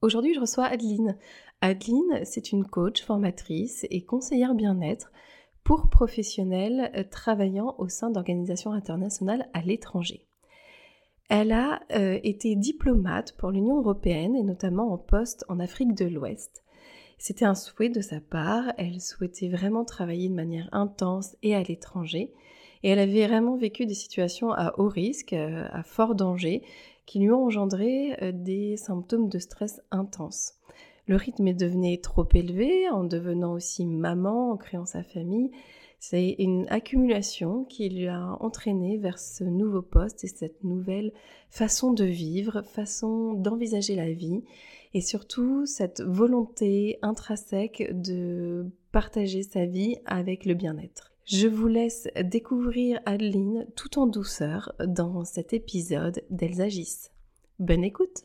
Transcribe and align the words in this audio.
Aujourd'hui, 0.00 0.32
je 0.32 0.40
reçois 0.40 0.66
Adeline. 0.66 1.16
Adeline, 1.60 2.20
c'est 2.22 2.52
une 2.52 2.64
coach, 2.64 3.02
formatrice 3.02 3.84
et 3.90 4.04
conseillère 4.04 4.54
bien-être 4.54 5.10
pour 5.64 5.90
professionnels 5.90 6.92
euh, 6.94 7.02
travaillant 7.02 7.74
au 7.78 7.88
sein 7.88 8.10
d'organisations 8.10 8.70
internationales 8.70 9.48
à 9.54 9.60
l'étranger. 9.60 10.24
Elle 11.28 11.50
a 11.50 11.80
euh, 11.92 12.20
été 12.22 12.54
diplomate 12.54 13.36
pour 13.36 13.50
l'Union 13.50 13.78
européenne 13.78 14.36
et 14.36 14.44
notamment 14.44 14.92
en 14.92 14.98
poste 14.98 15.44
en 15.48 15.58
Afrique 15.58 15.94
de 15.94 16.06
l'Ouest. 16.06 16.62
C'était 17.18 17.44
un 17.44 17.56
souhait 17.56 17.88
de 17.88 18.00
sa 18.00 18.20
part, 18.20 18.72
elle 18.78 19.00
souhaitait 19.00 19.48
vraiment 19.48 19.84
travailler 19.84 20.28
de 20.28 20.34
manière 20.34 20.68
intense 20.70 21.36
et 21.42 21.56
à 21.56 21.62
l'étranger, 21.64 22.32
et 22.84 22.90
elle 22.90 23.00
avait 23.00 23.26
vraiment 23.26 23.56
vécu 23.56 23.84
des 23.84 23.94
situations 23.94 24.52
à 24.52 24.74
haut 24.78 24.88
risque, 24.88 25.32
euh, 25.32 25.66
à 25.72 25.82
fort 25.82 26.14
danger, 26.14 26.62
qui 27.08 27.20
lui 27.20 27.30
ont 27.30 27.46
engendré 27.46 28.14
euh, 28.22 28.32
des 28.32 28.76
symptômes 28.76 29.30
de 29.30 29.38
stress 29.38 29.80
intenses. 29.90 30.52
Le 31.06 31.16
rythme 31.16 31.48
est 31.48 31.54
devenu 31.54 31.98
trop 32.02 32.28
élevé 32.34 32.86
en 32.90 33.02
devenant 33.02 33.54
aussi 33.54 33.86
maman, 33.86 34.50
en 34.52 34.56
créant 34.58 34.84
sa 34.84 35.02
famille, 35.02 35.50
c'est 36.00 36.36
une 36.38 36.66
accumulation 36.68 37.64
qui 37.64 37.88
lui 37.88 38.08
a 38.08 38.36
entraîné 38.40 38.98
vers 38.98 39.18
ce 39.18 39.42
nouveau 39.42 39.80
poste 39.80 40.22
et 40.22 40.28
cette 40.28 40.62
nouvelle 40.62 41.12
façon 41.48 41.92
de 41.92 42.04
vivre, 42.04 42.62
façon 42.62 43.32
d'envisager 43.32 43.96
la 43.96 44.12
vie 44.12 44.44
et 44.92 45.00
surtout 45.00 45.64
cette 45.64 46.02
volonté 46.02 46.98
intrinsèque 47.00 47.90
de 47.90 48.66
partager 48.92 49.42
sa 49.42 49.64
vie 49.64 49.96
avec 50.04 50.44
le 50.44 50.54
bien-être. 50.54 51.12
Je 51.30 51.46
vous 51.46 51.68
laisse 51.68 52.08
découvrir 52.24 53.00
Adeline 53.04 53.66
tout 53.76 53.98
en 53.98 54.06
douceur 54.06 54.72
dans 54.82 55.24
cet 55.24 55.52
épisode 55.52 56.24
d'Elles 56.30 56.62
agissent. 56.62 57.12
Bonne 57.58 57.84
écoute. 57.84 58.24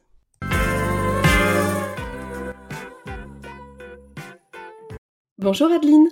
Bonjour 5.37 5.69
Adeline. 5.69 6.07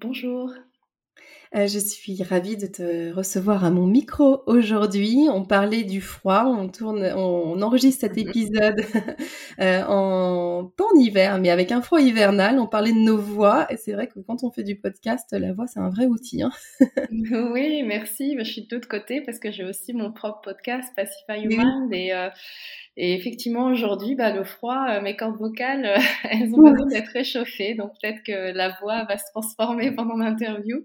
Bonjour 0.00 0.54
je 1.64 1.78
suis 1.78 2.22
ravie 2.22 2.58
de 2.58 2.66
te 2.66 3.12
recevoir 3.12 3.64
à 3.64 3.70
mon 3.70 3.86
micro 3.86 4.42
aujourd'hui. 4.46 5.26
On 5.32 5.44
parlait 5.44 5.84
du 5.84 6.02
froid, 6.02 6.44
on 6.44 6.68
tourne, 6.68 7.02
on, 7.16 7.62
enregistre 7.62 8.02
cet 8.02 8.16
mmh 8.16 8.28
épisode 8.28 8.84
euh, 9.60 9.82
en 9.88 10.70
pas 10.76 10.84
en 10.84 10.98
hiver, 11.00 11.38
mais 11.38 11.48
avec 11.48 11.72
un 11.72 11.80
froid 11.80 12.00
hivernal. 12.00 12.58
On 12.58 12.66
parlait 12.66 12.92
de 12.92 12.98
nos 12.98 13.16
voix 13.16 13.66
et 13.72 13.78
c'est 13.78 13.92
vrai 13.92 14.06
que 14.06 14.20
quand 14.20 14.44
on 14.44 14.50
fait 14.50 14.64
du 14.64 14.76
podcast, 14.76 15.28
la 15.32 15.54
voix 15.54 15.66
c'est 15.66 15.80
un 15.80 15.88
vrai 15.88 16.04
outil. 16.04 16.42
Hein. 16.42 16.50
oui, 17.10 17.82
merci. 17.84 18.36
Je 18.38 18.44
suis 18.44 18.66
de 18.66 18.74
l'autre 18.74 18.88
côté 18.88 19.22
parce 19.22 19.38
que 19.38 19.50
j'ai 19.50 19.64
aussi 19.64 19.94
mon 19.94 20.12
propre 20.12 20.42
podcast 20.42 20.92
Pacify 20.94 21.42
Human 21.42 21.90
et 21.90 22.12
euh, 22.12 22.28
et 22.98 23.12
effectivement, 23.12 23.66
aujourd'hui, 23.66 24.14
bah, 24.14 24.32
le 24.32 24.42
froid, 24.42 25.00
mes 25.02 25.16
cordes 25.16 25.36
vocales, 25.36 25.98
elles 26.30 26.54
ont 26.54 26.62
besoin 26.62 26.86
d'être 26.86 27.10
réchauffées. 27.12 27.74
Donc 27.74 27.90
peut-être 28.00 28.22
que 28.22 28.56
la 28.56 28.70
voix 28.80 29.04
va 29.04 29.18
se 29.18 29.30
transformer 29.32 29.92
pendant 29.92 30.16
l'interview. 30.16 30.82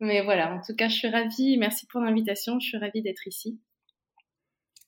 Mais 0.00 0.22
voilà, 0.22 0.54
en 0.54 0.60
tout 0.60 0.74
cas, 0.74 0.88
je 0.88 0.96
suis 0.96 1.08
ravie. 1.08 1.56
Merci 1.58 1.86
pour 1.86 2.00
l'invitation. 2.00 2.58
Je 2.60 2.68
suis 2.68 2.78
ravie 2.78 3.02
d'être 3.02 3.26
ici. 3.26 3.58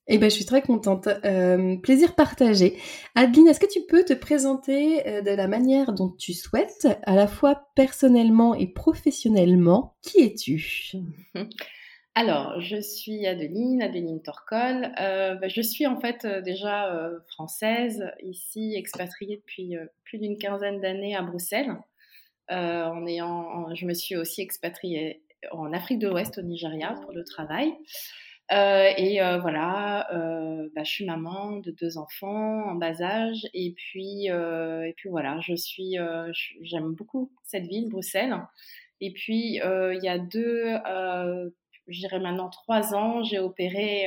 Eh 0.08 0.18
ben, 0.18 0.30
je 0.30 0.36
suis 0.36 0.44
très 0.44 0.62
contente. 0.62 1.08
Euh, 1.24 1.76
plaisir 1.78 2.14
partagé. 2.14 2.78
Adeline, 3.16 3.48
est-ce 3.48 3.58
que 3.58 3.70
tu 3.70 3.80
peux 3.88 4.04
te 4.04 4.12
présenter 4.12 5.06
euh, 5.06 5.20
de 5.20 5.30
la 5.30 5.48
manière 5.48 5.92
dont 5.92 6.10
tu 6.10 6.32
souhaites, 6.32 6.86
à 7.02 7.16
la 7.16 7.26
fois 7.26 7.68
personnellement 7.74 8.54
et 8.54 8.68
professionnellement? 8.68 9.96
Qui 10.02 10.22
es-tu? 10.22 10.92
Alors, 12.14 12.60
je 12.60 12.80
suis 12.80 13.26
Adeline, 13.26 13.82
Adeline 13.82 14.22
Torcol. 14.22 14.92
Euh, 15.00 15.34
bah, 15.34 15.48
je 15.48 15.60
suis 15.60 15.86
en 15.86 16.00
fait 16.00 16.24
déjà 16.44 17.10
française, 17.26 18.04
ici 18.22 18.74
expatriée 18.76 19.38
depuis 19.38 19.76
plus 20.04 20.18
d'une 20.18 20.38
quinzaine 20.38 20.80
d'années 20.80 21.16
à 21.16 21.22
Bruxelles. 21.22 21.76
Euh, 22.50 22.84
en 22.84 23.06
ayant, 23.06 23.74
je 23.74 23.86
me 23.86 23.94
suis 23.94 24.16
aussi 24.16 24.40
expatriée 24.40 25.22
en 25.50 25.72
Afrique 25.72 25.98
de 25.98 26.08
l'Ouest, 26.08 26.38
au 26.38 26.42
Nigeria, 26.42 26.94
pour 27.02 27.12
le 27.12 27.24
travail. 27.24 27.72
Euh, 28.52 28.90
et 28.96 29.20
euh, 29.20 29.38
voilà, 29.38 30.08
bah, 30.74 30.84
je 30.84 30.90
suis 30.90 31.04
maman 31.04 31.56
de 31.56 31.70
deux 31.72 31.98
enfants 31.98 32.64
en 32.68 32.74
bas 32.74 33.02
âge. 33.02 33.46
Et 33.54 33.72
puis, 33.72 34.26
et 34.26 34.94
puis 34.96 35.08
voilà, 35.08 35.40
je 35.40 35.54
suis, 35.54 35.96
j'aime 36.62 36.94
beaucoup 36.94 37.32
cette 37.42 37.66
ville, 37.66 37.88
Bruxelles. 37.88 38.36
Et 39.00 39.12
puis, 39.12 39.60
il 39.62 40.00
y 40.02 40.08
a 40.08 40.18
deux, 40.18 40.76
je 41.88 42.16
maintenant 42.16 42.48
trois 42.48 42.94
ans, 42.94 43.22
j'ai 43.22 43.38
opéré 43.38 44.06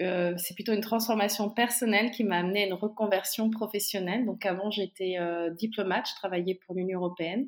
euh, 0.00 0.34
c'est 0.38 0.54
plutôt 0.54 0.72
une 0.72 0.80
transformation 0.80 1.50
personnelle 1.50 2.10
qui 2.10 2.24
m'a 2.24 2.38
amené 2.38 2.62
à 2.62 2.66
une 2.66 2.72
reconversion 2.72 3.50
professionnelle. 3.50 4.24
Donc 4.24 4.46
avant, 4.46 4.70
j'étais 4.70 5.16
euh, 5.18 5.50
diplomate, 5.50 6.08
je 6.08 6.14
travaillais 6.14 6.58
pour 6.66 6.74
l'Union 6.74 6.98
européenne, 6.98 7.46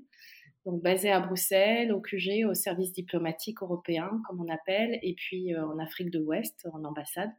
donc 0.66 0.83
basée 0.83 1.10
à 1.10 1.21
Bruxelles, 1.21 1.93
au 1.93 2.00
QG, 2.00 2.44
au 2.47 2.54
service 2.54 2.93
diplomatique 2.93 3.62
européen, 3.62 4.10
comme 4.28 4.43
on 4.43 4.53
appelle, 4.53 4.99
et 5.03 5.15
puis 5.15 5.54
euh, 5.54 5.66
en 5.66 5.78
Afrique 5.78 6.10
de 6.10 6.19
l'Ouest, 6.19 6.69
en 6.72 6.84
ambassade. 6.84 7.31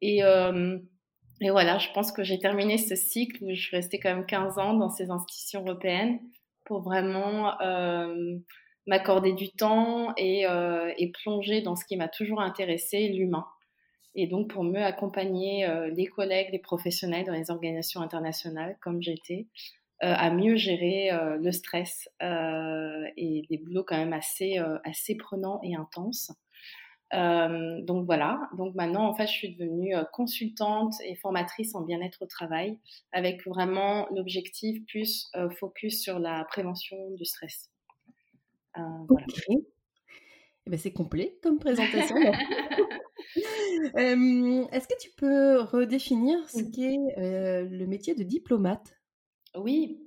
Et, 0.00 0.18
et 0.18 1.50
voilà, 1.50 1.78
je 1.78 1.88
pense 1.94 2.12
que 2.12 2.22
j'ai 2.22 2.38
terminé 2.38 2.76
ce 2.76 2.94
cycle 2.94 3.42
où 3.42 3.54
je 3.54 3.60
suis 3.60 3.74
restée 3.74 3.98
quand 3.98 4.14
même 4.14 4.26
15 4.26 4.58
ans 4.58 4.74
dans 4.74 4.90
ces 4.90 5.10
institutions 5.10 5.64
européennes 5.64 6.18
pour 6.66 6.82
vraiment 6.82 7.54
m'accorder 8.86 9.32
du 9.32 9.50
temps 9.50 10.12
et, 10.18 10.42
et 10.98 11.12
plonger 11.22 11.62
dans 11.62 11.74
ce 11.74 11.86
qui 11.86 11.96
m'a 11.96 12.08
toujours 12.08 12.42
intéressé, 12.42 13.08
l'humain 13.08 13.46
et 14.14 14.26
donc 14.26 14.50
pour 14.50 14.64
mieux 14.64 14.82
accompagner 14.82 15.66
euh, 15.66 15.90
les 15.90 16.06
collègues, 16.06 16.48
les 16.52 16.58
professionnels 16.58 17.26
dans 17.26 17.32
les 17.32 17.50
organisations 17.50 18.00
internationales, 18.00 18.76
comme 18.80 19.02
j'étais, 19.02 19.46
euh, 20.02 20.12
à 20.14 20.30
mieux 20.30 20.56
gérer 20.56 21.10
euh, 21.10 21.36
le 21.36 21.52
stress 21.52 22.08
et 22.20 23.42
des 23.48 23.58
boulots 23.58 23.84
quand 23.84 23.96
même 23.96 24.12
assez, 24.12 24.58
assez 24.84 25.16
prenants 25.16 25.60
et 25.62 25.74
intenses. 25.74 26.32
donc 27.12 28.06
voilà, 28.06 28.48
donc 28.56 28.74
maintenant 28.74 29.06
en 29.08 29.14
fait 29.14 29.26
je 29.26 29.32
suis 29.32 29.54
devenue 29.54 29.94
consultante 30.12 30.94
et 31.04 31.14
formatrice 31.14 31.74
en 31.74 31.82
bien-être 31.82 32.22
au 32.22 32.26
travail 32.26 32.78
avec 33.12 33.46
vraiment 33.46 34.08
l'objectif 34.10 34.84
plus 34.86 35.30
focus 35.58 36.02
sur 36.02 36.18
la 36.18 36.44
prévention 36.44 36.96
du 37.12 37.24
stress. 37.24 37.70
voilà. 38.74 39.26
Eh 40.66 40.70
ben, 40.70 40.78
c'est 40.78 40.92
complet 40.92 41.38
comme 41.42 41.58
présentation. 41.58 42.16
Est-ce 43.96 44.88
que 44.88 44.98
tu 45.00 45.10
peux 45.16 45.60
redéfinir 45.60 46.38
ce 46.48 46.62
qu'est 46.62 46.96
le 47.16 47.86
métier 47.86 48.14
de 48.14 48.22
diplomate? 48.22 48.96
Oui. 49.56 49.98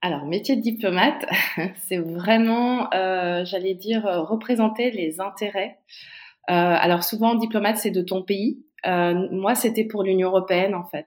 Alors, 0.00 0.26
métier 0.26 0.54
de 0.54 0.60
diplomate, 0.60 1.26
c'est 1.88 1.98
vraiment, 1.98 2.88
j'allais 2.92 3.74
dire, 3.74 4.04
représenter 4.04 4.90
les 4.90 5.20
intérêts. 5.20 5.78
alors, 6.46 7.02
souvent, 7.02 7.34
diplomate, 7.34 7.78
c'est 7.78 7.90
de 7.90 8.02
ton 8.02 8.22
pays. 8.22 8.64
moi, 8.84 9.54
c'était 9.54 9.84
pour 9.84 10.04
l'Union 10.04 10.28
européenne, 10.28 10.74
en 10.74 10.84
fait. 10.84 11.06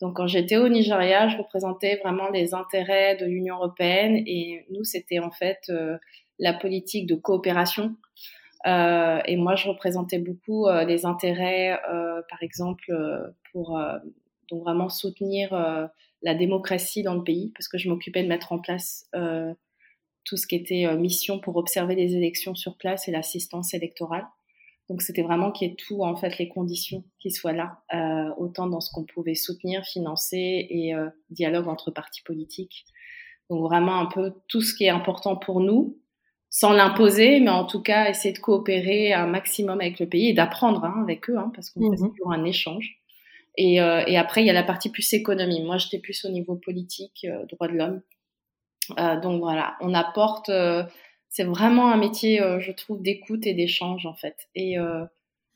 Donc, 0.00 0.16
quand 0.16 0.26
j'étais 0.26 0.56
au 0.56 0.68
Nigeria, 0.68 1.28
je 1.28 1.38
représentais 1.38 2.00
vraiment 2.02 2.28
les 2.30 2.52
intérêts 2.52 3.16
de 3.16 3.26
l'Union 3.26 3.56
européenne 3.56 4.16
et 4.26 4.66
nous, 4.70 4.82
c'était 4.82 5.20
en 5.20 5.30
fait 5.30 5.70
la 6.40 6.52
politique 6.52 7.06
de 7.06 7.14
coopération. 7.14 7.94
Euh, 8.66 9.20
et 9.26 9.36
moi, 9.36 9.56
je 9.56 9.68
représentais 9.68 10.18
beaucoup 10.18 10.66
euh, 10.66 10.84
les 10.84 11.04
intérêts, 11.04 11.78
euh, 11.90 12.22
par 12.30 12.42
exemple, 12.42 12.92
pour 13.52 13.78
donc 14.50 14.62
vraiment 14.62 14.88
soutenir 14.88 15.52
la 16.22 16.34
démocratie 16.34 17.02
dans 17.02 17.14
le 17.14 17.22
pays, 17.22 17.52
parce 17.54 17.68
que 17.68 17.78
je 17.78 17.88
m'occupais 17.88 18.22
de 18.22 18.28
mettre 18.28 18.52
en 18.52 18.58
place 18.58 19.08
tout 20.24 20.36
ce 20.36 20.46
qui 20.46 20.56
était 20.56 20.96
mission 20.96 21.38
pour 21.38 21.56
observer 21.56 21.94
les 21.94 22.16
élections 22.16 22.54
sur 22.54 22.76
place 22.76 23.08
et 23.08 23.10
l'assistance 23.10 23.74
électorale. 23.74 24.26
Donc 24.90 25.00
c'était 25.00 25.22
vraiment 25.22 25.50
qu'il 25.50 25.68
y 25.68 25.72
ait 25.72 25.76
tout, 25.76 26.02
en 26.02 26.14
fait, 26.16 26.38
les 26.38 26.48
conditions 26.48 27.04
qui 27.18 27.30
soient 27.30 27.52
là, 27.52 27.82
autant 28.38 28.66
dans 28.66 28.80
ce 28.80 28.90
qu'on 28.90 29.04
pouvait 29.04 29.34
soutenir, 29.34 29.84
financer 29.84 30.66
et 30.68 30.94
dialogue 31.30 31.68
entre 31.68 31.90
partis 31.90 32.22
politiques. 32.22 32.84
Donc 33.50 33.62
vraiment 33.62 33.98
un 33.98 34.06
peu 34.06 34.32
tout 34.48 34.62
ce 34.62 34.74
qui 34.74 34.84
est 34.84 34.90
important 34.90 35.36
pour 35.36 35.60
nous, 35.60 35.98
sans 36.54 36.72
l'imposer, 36.72 37.40
mais 37.40 37.50
en 37.50 37.64
tout 37.64 37.82
cas 37.82 38.08
essayer 38.08 38.32
de 38.32 38.38
coopérer 38.38 39.12
un 39.12 39.26
maximum 39.26 39.80
avec 39.80 39.98
le 39.98 40.08
pays 40.08 40.28
et 40.28 40.34
d'apprendre 40.34 40.84
hein, 40.84 41.02
avec 41.02 41.28
eux, 41.28 41.36
hein, 41.36 41.50
parce 41.52 41.70
qu'on 41.70 41.80
fait 41.80 42.00
mmh 42.00 42.10
toujours 42.10 42.30
un 42.30 42.44
échange. 42.44 43.00
Et, 43.56 43.80
euh, 43.80 44.04
et, 44.06 44.16
après, 44.16 44.44
il 44.44 44.46
y 44.46 44.50
a 44.50 44.52
la 44.52 44.62
partie 44.62 44.88
plus 44.88 45.12
économie. 45.14 45.64
Moi, 45.64 45.78
j'étais 45.78 45.98
plus 45.98 46.24
au 46.24 46.28
niveau 46.28 46.54
politique, 46.54 47.26
euh, 47.28 47.44
droit 47.46 47.66
de 47.66 47.72
l'homme. 47.72 48.02
Euh, 49.00 49.18
donc 49.20 49.40
voilà, 49.40 49.74
on 49.80 49.94
apporte. 49.94 50.48
Euh, 50.48 50.84
c'est 51.28 51.42
vraiment 51.42 51.90
un 51.90 51.96
métier, 51.96 52.40
je 52.60 52.70
trouve, 52.70 53.02
d'écoute 53.02 53.44
et 53.48 53.54
d'échange 53.54 54.06
en 54.06 54.14
fait. 54.14 54.36
Et 54.54 54.76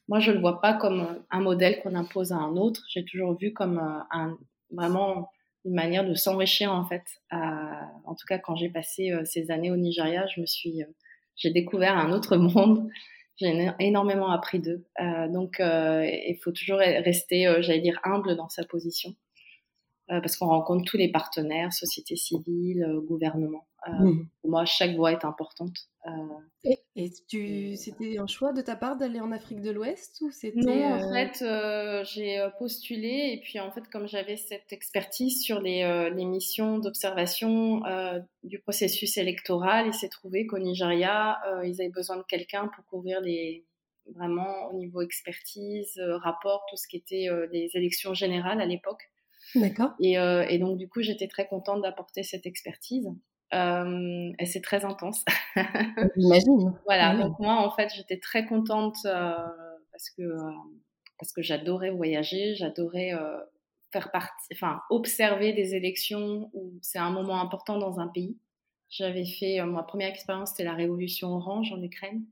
moi, 0.09 0.19
je 0.19 0.33
le 0.33 0.41
vois 0.41 0.61
pas 0.61 0.73
comme 0.73 1.23
un 1.31 1.41
modèle 1.41 1.81
qu'on 1.81 1.95
impose 1.95 2.33
à 2.33 2.39
un 2.39 2.57
autre. 2.57 2.83
J'ai 2.89 3.05
toujours 3.05 3.39
vu 3.39 3.53
comme 3.53 3.79
un, 4.11 4.37
vraiment 4.73 5.31
une 5.69 5.75
manière 5.75 6.07
de 6.07 6.15
s'enrichir 6.15 6.73
en 6.73 6.85
fait. 6.85 7.05
en 7.31 8.15
tout 8.15 8.27
cas, 8.27 8.39
quand 8.39 8.57
j'ai 8.57 8.71
passé 8.71 9.13
euh, 9.13 9.25
ces 9.25 9.51
années 9.51 9.71
au 9.71 9.77
Nigeria, 9.77 10.27
je 10.35 10.41
me 10.41 10.47
suis, 10.47 10.83
euh, 10.83 10.87
j'ai 11.37 11.51
découvert 11.51 11.97
un 11.97 12.13
autre 12.13 12.37
monde. 12.37 12.89
J'ai 13.37 13.71
énormément 13.79 14.31
appris 14.31 14.59
d'eux. 14.59 14.85
Euh, 15.01 15.29
donc, 15.29 15.59
il 15.61 16.39
faut 16.43 16.51
toujours 16.51 16.79
rester, 16.79 17.45
j'allais 17.61 17.81
dire, 17.81 18.01
humble 18.03 18.35
dans 18.35 18.49
sa 18.49 18.65
position. 18.65 19.15
parce 20.09 20.37
qu'on 20.37 20.49
rencontre 20.49 20.85
tous 20.85 20.97
les 20.97 21.13
partenaires, 21.13 21.73
société 21.73 22.17
civile, 22.17 22.85
gouvernement. 23.07 23.69
Mmh. 23.87 24.23
Pour 24.41 24.51
moi, 24.51 24.65
chaque 24.65 24.97
voix 24.97 25.13
est 25.13 25.25
importante. 25.25 25.77
Et 26.65 26.81
tu, 27.29 27.77
c'était 27.77 28.19
un 28.19 28.27
choix 28.27 28.53
de 28.53 28.61
ta 28.61 28.75
part 28.75 28.97
d'aller 28.97 29.21
en 29.21 29.31
Afrique 29.31 29.61
de 29.61 29.71
l'Ouest 29.71 30.21
ou 30.23 30.31
c'était 30.31 30.61
Non, 30.61 30.95
en 30.95 31.13
fait, 31.13 31.45
j'ai 32.05 32.45
postulé 32.59 33.33
et 33.33 33.41
puis 33.41 33.61
en 33.61 33.71
fait, 33.71 33.89
comme 33.89 34.09
j'avais 34.09 34.37
cette 34.37 34.73
expertise 34.73 35.41
sur 35.43 35.61
les, 35.61 36.11
les 36.15 36.25
missions 36.25 36.79
d'observation 36.79 37.83
du 38.43 38.59
processus 38.59 39.17
électoral, 39.17 39.87
il 39.87 39.95
s'est 39.95 40.09
trouvé 40.09 40.47
qu'au 40.47 40.59
Nigeria, 40.59 41.39
ils 41.65 41.81
avaient 41.81 41.91
besoin 41.91 42.17
de 42.17 42.25
quelqu'un 42.25 42.69
pour 42.69 42.85
couvrir 42.87 43.21
les 43.21 43.65
vraiment 44.15 44.71
au 44.73 44.77
niveau 44.77 45.03
expertise, 45.03 46.01
rapport, 46.23 46.65
tout 46.71 46.77
ce 46.77 46.89
qui 46.89 46.97
était 46.97 47.29
les 47.53 47.71
élections 47.75 48.15
générales 48.15 48.61
à 48.61 48.67
l'époque. 48.67 49.03
D'accord. 49.55 49.93
Et, 50.01 50.15
et 50.15 50.59
donc 50.59 50.79
du 50.79 50.89
coup, 50.89 51.03
j'étais 51.03 51.29
très 51.29 51.47
contente 51.47 51.83
d'apporter 51.83 52.23
cette 52.23 52.47
expertise. 52.47 53.09
Euh, 53.55 54.31
et 54.39 54.47
c'est 54.47 54.61
très 54.61 54.85
intense. 54.85 55.25
J'imagine. 56.17 56.75
voilà, 56.85 57.17
donc 57.17 57.39
moi 57.39 57.55
en 57.55 57.71
fait 57.71 57.91
j'étais 57.95 58.19
très 58.19 58.45
contente 58.47 58.97
euh, 59.07 59.35
parce 59.91 60.11
que, 60.11 60.23
euh, 60.23 60.53
parce 61.19 61.33
que 61.33 61.43
j'adorais 61.43 61.91
voyager, 61.91 62.55
j'adorais 62.57 63.13
faire 63.91 64.11
partie, 64.11 64.49
enfin 64.53 64.83
observer 64.91 65.55
des 65.55 65.75
élections 65.75 66.51
où 66.53 66.75
c'est 66.83 66.99
un 66.99 67.11
moment 67.11 67.41
important 67.41 67.79
dans 67.79 68.01
un 68.01 68.09
pays. 68.09 68.37
J'avais 68.91 69.27
fait, 69.27 69.63
ma 69.65 69.83
première 69.83 70.11
expérience 70.11 70.51
c'était 70.51 70.65
la 70.65 70.75
révolution 70.75 71.35
orange 71.35 71.73
en 71.73 71.83
Ukraine. 71.83 72.25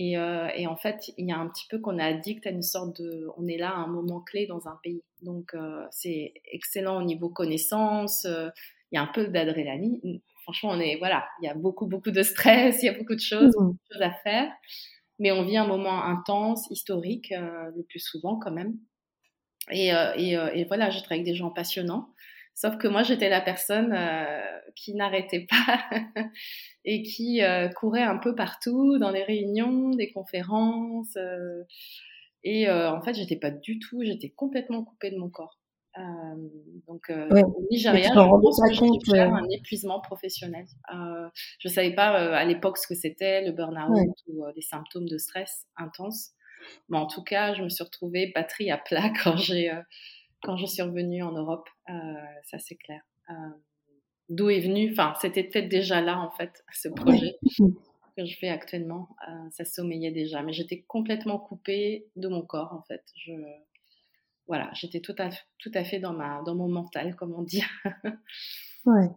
Et, 0.00 0.12
et, 0.12 0.66
en 0.68 0.76
fait, 0.76 1.10
il 1.18 1.26
y 1.26 1.32
a 1.32 1.38
un 1.38 1.48
petit 1.48 1.66
peu 1.68 1.80
qu'on 1.80 1.98
est 1.98 2.04
addict 2.04 2.46
à 2.46 2.50
une 2.50 2.62
sorte 2.62 3.00
de. 3.02 3.26
On 3.36 3.48
est 3.48 3.56
là 3.56 3.70
à 3.70 3.78
un 3.78 3.88
moment 3.88 4.20
clé 4.20 4.46
dans 4.46 4.68
un 4.68 4.78
pays. 4.80 5.02
Donc, 5.22 5.56
c'est 5.90 6.34
excellent 6.52 7.00
au 7.00 7.02
niveau 7.02 7.30
connaissance 7.30 8.24
il 8.90 8.96
y 8.96 8.98
a 8.98 9.02
un 9.02 9.10
peu 9.12 9.28
d'adrénaline. 9.28 10.20
Franchement, 10.42 10.70
on 10.72 10.80
est, 10.80 10.96
voilà, 10.96 11.26
il 11.42 11.46
y 11.46 11.48
a 11.48 11.54
beaucoup, 11.54 11.86
beaucoup 11.86 12.10
de 12.10 12.22
stress, 12.22 12.82
il 12.82 12.86
y 12.86 12.88
a 12.88 12.96
beaucoup 12.96 13.14
de 13.14 13.20
choses, 13.20 13.54
mmh. 13.58 13.72
choses 13.92 14.02
à 14.02 14.12
faire. 14.24 14.50
Mais 15.18 15.32
on 15.32 15.44
vit 15.44 15.56
un 15.56 15.66
moment 15.66 16.04
intense, 16.04 16.70
historique, 16.70 17.32
euh, 17.32 17.70
le 17.76 17.82
plus 17.82 17.98
souvent 17.98 18.38
quand 18.38 18.52
même. 18.52 18.74
Et, 19.70 19.92
euh, 19.92 20.14
et, 20.16 20.36
euh, 20.36 20.50
et 20.54 20.64
voilà, 20.64 20.90
je 20.90 20.98
travaille 21.00 21.18
avec 21.18 21.26
des 21.26 21.34
gens 21.34 21.50
passionnants. 21.50 22.14
Sauf 22.54 22.76
que 22.78 22.88
moi, 22.88 23.02
j'étais 23.02 23.28
la 23.28 23.40
personne 23.40 23.96
qui 24.74 24.92
n'arrêtait 24.94 25.46
pas 25.48 25.78
et 26.84 27.02
qui 27.02 27.40
courait 27.76 28.02
un 28.02 28.18
peu 28.18 28.34
partout 28.34 28.98
dans 28.98 29.12
les 29.12 29.22
réunions, 29.22 29.90
des 29.90 30.10
conférences. 30.10 31.16
et 32.42 32.68
en 32.68 33.00
fait, 33.00 33.14
j'étais 33.14 33.36
pas 33.36 33.52
du 33.52 33.78
tout, 33.78 34.02
j'étais 34.02 34.30
complètement 34.30 34.82
coupée 34.82 35.12
de 35.12 35.18
mon 35.18 35.30
corps. 35.30 35.57
Euh, 35.96 36.02
donc, 36.86 37.10
euh, 37.10 37.28
au 37.30 37.66
Nigeria, 37.70 38.08
je 38.08 38.14
pense 38.14 38.60
que 38.60 38.72
j'ai 38.74 39.10
faire 39.10 39.34
un 39.34 39.48
épuisement 39.50 40.00
professionnel. 40.00 40.66
Euh, 40.94 41.28
je 41.58 41.68
ne 41.68 41.72
savais 41.72 41.94
pas 41.94 42.08
à 42.36 42.44
l'époque 42.44 42.78
ce 42.78 42.86
que 42.86 42.94
c'était, 42.94 43.44
le 43.44 43.52
burn-out 43.52 44.14
ou 44.28 44.44
les 44.54 44.62
symptômes 44.62 45.08
de 45.08 45.18
stress 45.18 45.66
intense. 45.76 46.32
Mais 46.88 46.98
en 46.98 47.06
tout 47.06 47.22
cas, 47.22 47.54
je 47.54 47.62
me 47.62 47.68
suis 47.68 47.84
retrouvée 47.84 48.32
batterie 48.34 48.70
à 48.70 48.78
plat 48.78 49.10
quand, 49.22 49.36
j'ai, 49.36 49.72
quand 50.42 50.56
je 50.56 50.66
suis 50.66 50.82
revenue 50.82 51.22
en 51.22 51.32
Europe. 51.32 51.68
ça, 52.44 52.58
c'est 52.58 52.76
clair. 52.76 53.02
D'où 54.28 54.50
est 54.50 54.60
venu, 54.60 54.90
enfin, 54.92 55.14
c'était 55.20 55.44
peut-être 55.44 55.68
déjà 55.68 56.00
là, 56.00 56.20
en 56.20 56.30
fait, 56.30 56.64
ce 56.72 56.88
projet. 56.88 57.36
que 58.16 58.26
je 58.26 58.36
fais 58.36 58.48
actuellement, 58.48 59.08
ça 59.52 59.64
sommeillait 59.64 60.10
déjà, 60.10 60.42
mais 60.42 60.52
j'étais 60.52 60.80
complètement 60.88 61.38
coupée 61.38 62.08
de 62.16 62.26
mon 62.26 62.42
corps 62.42 62.72
en 62.72 62.82
fait. 62.82 63.04
Je, 63.14 63.32
voilà, 64.48 64.70
j'étais 64.74 65.00
tout 65.00 65.14
à, 65.18 65.28
tout 65.58 65.70
à 65.74 65.84
fait 65.84 66.00
dans, 66.00 66.12
ma, 66.12 66.42
dans 66.42 66.54
mon 66.54 66.68
mental, 66.68 67.14
comme 67.14 67.34
on 67.34 67.42
dit. 67.42 67.62
ouais. 68.86 69.08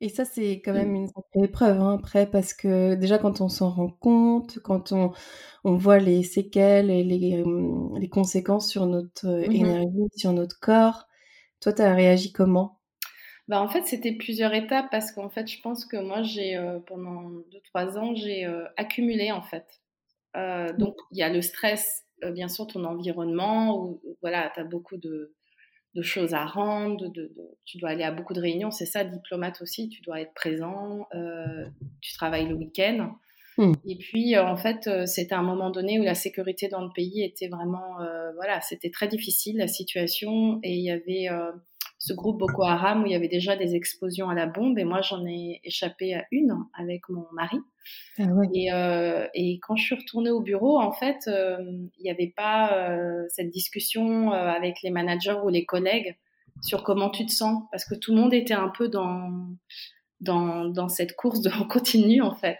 Et 0.00 0.08
ça, 0.08 0.24
c'est 0.24 0.62
quand 0.64 0.72
même 0.72 0.94
une 0.96 1.06
sacrée 1.06 1.44
épreuve, 1.44 1.80
hein, 1.80 1.94
après, 1.94 2.28
parce 2.28 2.54
que 2.54 2.94
déjà, 2.96 3.18
quand 3.18 3.40
on 3.40 3.48
s'en 3.48 3.70
rend 3.70 3.88
compte, 3.88 4.58
quand 4.58 4.90
on, 4.90 5.12
on 5.62 5.76
voit 5.76 6.00
les 6.00 6.24
séquelles 6.24 6.90
et 6.90 7.04
les, 7.04 7.44
les 8.00 8.08
conséquences 8.08 8.68
sur 8.68 8.86
notre 8.86 9.28
mmh 9.28 9.52
énergie, 9.52 10.08
sur 10.16 10.32
notre 10.32 10.58
corps, 10.58 11.06
toi, 11.60 11.72
tu 11.72 11.82
as 11.82 11.94
réagi 11.94 12.32
comment? 12.32 12.80
Bah, 13.46 13.60
en 13.60 13.68
fait, 13.68 13.84
c'était 13.86 14.12
plusieurs 14.12 14.52
étapes 14.54 14.88
parce 14.90 15.12
qu'en 15.12 15.28
fait, 15.28 15.46
je 15.48 15.60
pense 15.60 15.84
que 15.84 15.96
moi, 15.96 16.22
j'ai 16.22 16.56
euh, 16.56 16.80
pendant 16.80 17.30
2-3 17.74 17.98
ans, 17.98 18.14
j'ai 18.14 18.44
euh, 18.44 18.64
accumulé 18.76 19.30
en 19.30 19.42
fait. 19.42 19.80
Euh, 20.36 20.72
mmh. 20.72 20.76
donc, 20.78 20.96
il 21.10 21.18
y 21.18 21.22
a 21.22 21.28
le 21.28 21.42
stress 21.42 22.04
bien 22.30 22.48
sûr 22.48 22.66
ton 22.66 22.84
environnement 22.84 23.76
où 23.76 24.00
voilà, 24.20 24.50
tu 24.54 24.60
as 24.60 24.64
beaucoup 24.64 24.96
de, 24.96 25.34
choses 26.00 26.34
à 26.34 26.46
rendre, 26.46 27.08
de, 27.08 27.32
tu 27.64 27.78
dois 27.78 27.90
aller 27.90 28.04
à 28.04 28.12
beaucoup 28.12 28.34
de 28.34 28.40
réunions, 28.40 28.70
c'est 28.70 28.86
ça, 28.86 29.04
diplomate 29.04 29.60
aussi, 29.60 29.88
tu 29.88 30.02
dois 30.02 30.20
être 30.20 30.34
présent, 30.34 31.06
euh, 31.14 31.66
tu 32.00 32.14
travailles 32.14 32.48
le 32.48 32.54
week-end. 32.54 33.14
Hmm. 33.58 33.72
Et 33.86 33.96
puis, 33.96 34.34
euh, 34.34 34.46
en 34.46 34.56
fait, 34.56 34.88
c'était 35.06 35.34
un 35.34 35.42
moment 35.42 35.70
donné 35.70 36.00
où 36.00 36.02
la 36.02 36.14
sécurité 36.14 36.68
dans 36.68 36.80
le 36.80 36.90
pays 36.94 37.22
était 37.22 37.48
vraiment, 37.48 37.96
voilà, 38.36 38.60
c'était 38.60 38.90
très 38.90 39.08
difficile 39.08 39.58
la 39.58 39.68
situation 39.68 40.60
et 40.62 40.74
il 40.74 40.84
y 40.84 40.90
avait 40.90 41.28
ce 42.02 42.12
groupe 42.14 42.40
Boko 42.40 42.64
Haram 42.64 43.04
où 43.04 43.06
il 43.06 43.12
y 43.12 43.14
avait 43.14 43.28
déjà 43.28 43.54
des 43.54 43.76
explosions 43.76 44.28
à 44.28 44.34
la 44.34 44.46
bombe 44.46 44.76
et 44.76 44.82
moi 44.82 45.02
j'en 45.02 45.24
ai 45.24 45.60
échappé 45.62 46.14
à 46.14 46.26
une 46.32 46.56
avec 46.74 47.08
mon 47.08 47.26
mari. 47.30 47.58
Ah 48.18 48.24
et, 48.52 48.72
euh, 48.72 49.28
et, 49.34 49.60
quand 49.60 49.76
je 49.76 49.84
suis 49.84 49.94
retournée 49.94 50.30
au 50.30 50.40
bureau, 50.40 50.80
en 50.80 50.90
fait, 50.90 51.18
euh, 51.28 51.58
il 51.98 52.02
n'y 52.02 52.10
avait 52.10 52.32
pas 52.36 52.72
euh, 52.72 53.24
cette 53.28 53.50
discussion 53.50 54.32
euh, 54.32 54.48
avec 54.48 54.82
les 54.82 54.90
managers 54.90 55.38
ou 55.44 55.48
les 55.48 55.64
collègues 55.64 56.16
sur 56.60 56.82
comment 56.82 57.08
tu 57.08 57.24
te 57.24 57.30
sens 57.30 57.62
parce 57.70 57.84
que 57.84 57.94
tout 57.94 58.12
le 58.12 58.20
monde 58.20 58.34
était 58.34 58.52
un 58.52 58.68
peu 58.68 58.88
dans, 58.88 59.48
dans, 60.20 60.64
dans 60.64 60.88
cette 60.88 61.14
course 61.14 61.40
de 61.40 61.50
continu 61.68 62.20
en 62.20 62.34
fait. 62.34 62.58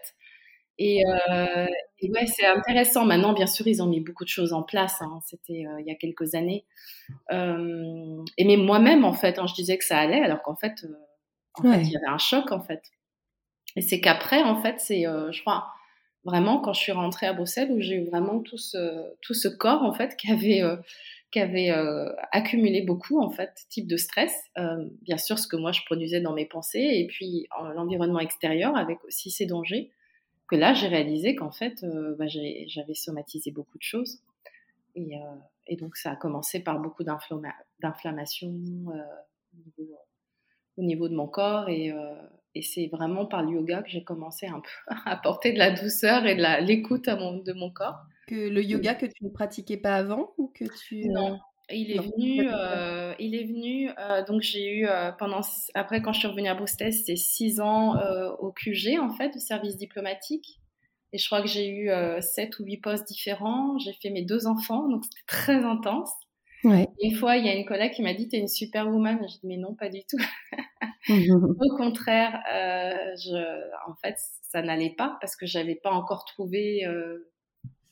Et, 0.79 1.05
euh, 1.07 1.67
et 1.99 2.11
ouais, 2.11 2.27
c'est 2.27 2.47
intéressant. 2.47 3.05
Maintenant, 3.05 3.33
bien 3.33 3.47
sûr, 3.47 3.67
ils 3.67 3.83
ont 3.83 3.87
mis 3.87 4.01
beaucoup 4.01 4.25
de 4.25 4.29
choses 4.29 4.53
en 4.53 4.63
place. 4.63 5.01
Hein. 5.01 5.21
C'était 5.27 5.67
euh, 5.67 5.81
il 5.81 5.87
y 5.87 5.91
a 5.91 5.95
quelques 5.95 6.35
années. 6.35 6.65
Euh, 7.33 8.25
et 8.39 8.45
mais 8.45 8.57
moi-même, 8.57 9.05
en 9.05 9.13
fait, 9.13 9.39
hein, 9.39 9.47
je 9.47 9.55
disais 9.55 9.79
que 9.79 9.85
ça 9.85 9.99
allait, 9.99 10.21
alors 10.21 10.43
qu'en 10.43 10.57
fait, 10.57 10.85
euh, 10.85 10.95
en 11.55 11.63
fait, 11.63 11.83
il 11.83 11.93
y 11.93 11.97
avait 11.97 12.07
un 12.07 12.19
choc, 12.19 12.51
en 12.53 12.61
fait. 12.61 12.83
Et 13.77 13.83
c'est 13.83 14.01
qu'après, 14.01 14.43
en 14.43 14.61
fait, 14.61 14.81
c'est, 14.81 15.07
euh, 15.07 15.31
je 15.33 15.41
crois, 15.43 15.69
vraiment 16.25 16.59
quand 16.59 16.73
je 16.73 16.81
suis 16.81 16.93
rentrée 16.93 17.27
à 17.27 17.33
Bruxelles, 17.33 17.71
où 17.71 17.81
j'ai 17.81 17.97
eu 17.97 18.05
vraiment 18.05 18.41
tout 18.41 18.59
ce, 18.59 19.15
tout 19.21 19.35
ce 19.35 19.49
corps, 19.49 19.83
en 19.83 19.93
fait, 19.93 20.17
qui 20.19 20.31
avait, 20.33 20.63
qui 21.31 21.41
avait 21.41 21.71
accumulé 22.33 22.83
beaucoup, 22.83 23.21
en 23.23 23.31
fait, 23.31 23.53
type 23.69 23.87
de 23.87 23.97
stress. 23.97 24.35
bien 25.03 25.19
sûr, 25.19 25.39
ce 25.39 25.47
que 25.47 25.57
moi 25.57 25.73
je 25.73 25.83
produisais 25.85 26.21
dans 26.21 26.33
mes 26.33 26.47
pensées, 26.47 26.91
et 26.95 27.07
puis 27.07 27.47
l'environnement 27.75 28.21
extérieur, 28.21 28.77
avec 28.77 29.03
aussi 29.05 29.31
ses 29.31 29.47
dangers 29.47 29.91
que 30.53 30.57
là, 30.57 30.75
j'ai 30.75 30.89
réalisé 30.89 31.35
qu'en 31.35 31.51
fait, 31.51 31.83
euh, 31.83 32.15
bah, 32.19 32.27
j'avais 32.29 32.95
somatisé 32.95 33.51
beaucoup 33.51 33.79
de 33.79 33.83
choses. 33.83 34.21
Euh, 34.99 35.01
et, 35.67 35.77
donc, 35.77 35.97
ça 35.97 36.11
a 36.11 36.17
commencé 36.17 36.61
par 36.61 36.79
beaucoup 36.79 37.05
d'inflammation 37.05 38.53
euh, 38.95 39.89
au, 40.77 40.83
niveau 40.83 41.09
de 41.09 41.15
mon 41.15 41.27
corps. 41.27 41.71
Et, 41.71 41.91
c'est 42.61 42.89
vraiment 42.89 43.25
par 43.25 43.43
le 43.43 43.53
yoga 43.53 43.83
que 43.83 43.89
j'ai 43.89 44.05
commencé 44.05 44.47
un 44.47 44.61
peu 44.61 44.69
à 45.07 45.13
apporter 45.13 45.55
de 45.55 45.59
la 45.59 45.71
douceur 45.71 46.27
et 46.27 46.35
de 46.35 46.67
l'écoute 46.67 47.07
de 47.07 47.53
mon 47.55 47.71
corps. 47.71 48.03
Que 48.27 48.51
le 48.51 48.63
yoga 48.63 48.95
que 48.95 49.07
tu 49.07 49.25
ne 49.25 49.31
pratiquais 49.31 49.79
pas 49.79 49.97
avant 49.97 50.35
ou 50.37 50.53
que 50.55 50.67
tu... 50.87 51.09
Non, 51.09 51.41
il 51.75 51.91
est, 51.91 51.99
venu, 51.99 52.49
euh, 52.49 53.15
il 53.19 53.35
est 53.35 53.45
venu, 53.45 53.91
euh, 53.99 54.25
donc 54.25 54.43
j'ai 54.43 54.79
eu 54.79 54.87
euh, 54.87 55.13
pendant, 55.13 55.41
après 55.75 56.03
quand 56.03 56.13
je 56.13 56.21
suis 56.21 56.29
revenue 56.29 56.49
à 56.49 56.55
Bruxelles, 56.55 56.93
c'était 56.93 57.17
six 57.17 57.61
ans 57.61 57.95
au 58.39 58.53
QG 58.53 58.99
en 59.01 59.11
fait, 59.11 59.31
du 59.31 59.41
service 59.41 59.77
diplomatique. 59.77 60.59
Et 61.15 61.19
je 61.19 61.27
crois 61.27 61.43
que 61.43 61.49
j'ai 61.49 61.69
eu 61.69 61.91
sept 62.21 62.59
ou 62.59 62.65
huit 62.65 62.79
postes 62.79 63.07
différents. 63.07 63.79
J'ai 63.79 63.93
fait 64.01 64.09
mes 64.09 64.25
deux 64.25 64.47
enfants, 64.47 64.89
donc 64.89 65.05
c'était 65.05 65.27
très 65.27 65.65
intense. 65.65 66.11
Ouais. 66.65 66.87
une 67.03 67.17
fois, 67.17 67.37
il 67.37 67.45
y 67.45 67.49
a 67.49 67.55
une 67.55 67.67
collègue 67.67 67.93
qui 67.93 68.03
m'a 68.03 68.15
dit 68.15 68.29
T'es 68.29 68.39
une 68.39 68.49
superwoman. 68.49 69.19
J'ai 69.21 69.39
dit 69.41 69.47
Mais 69.47 69.57
non, 69.59 69.75
pas 69.75 69.91
du 69.91 70.01
tout. 70.09 70.17
Au 71.61 71.77
contraire, 71.77 72.41
euh, 72.53 73.15
je, 73.17 73.91
en 73.91 73.95
fait, 73.97 74.17
ça 74.43 74.63
n'allait 74.63 74.95
pas 74.97 75.17
parce 75.21 75.35
que 75.37 75.47
j'avais 75.47 75.75
pas 75.75 75.91
encore 75.91 76.25
trouvé 76.25 76.87
euh, 76.87 77.31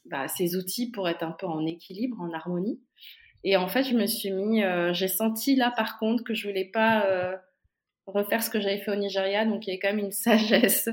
bah, 0.04 0.28
ces 0.28 0.56
outils 0.56 0.90
pour 0.90 1.08
être 1.08 1.25
un 1.25 1.32
peu 1.32 1.46
en 1.46 1.66
équilibre, 1.66 2.20
en 2.20 2.32
harmonie. 2.32 2.80
Et 3.44 3.56
en 3.56 3.68
fait, 3.68 3.85
je 3.85 3.94
me 3.94 4.06
suis 4.06 4.30
mis, 4.30 4.62
euh, 4.62 4.92
j'ai 4.92 5.09
senti 5.09 5.56
là 5.56 5.73
par 5.75 5.99
contre 5.99 6.25
que 6.25 6.35
je 6.35 6.47
voulais 6.47 6.66
pas 6.66 7.06
euh, 7.06 7.37
refaire 8.06 8.42
ce 8.42 8.50
que 8.50 8.61
j'avais 8.61 8.78
fait 8.78 8.90
au 8.90 8.97
Nigeria, 8.97 9.47
donc 9.47 9.66
il 9.66 9.70
y 9.70 9.73
avait 9.73 9.80
quand 9.80 9.94
même 9.94 10.04
une 10.04 10.12
sagesse 10.12 10.88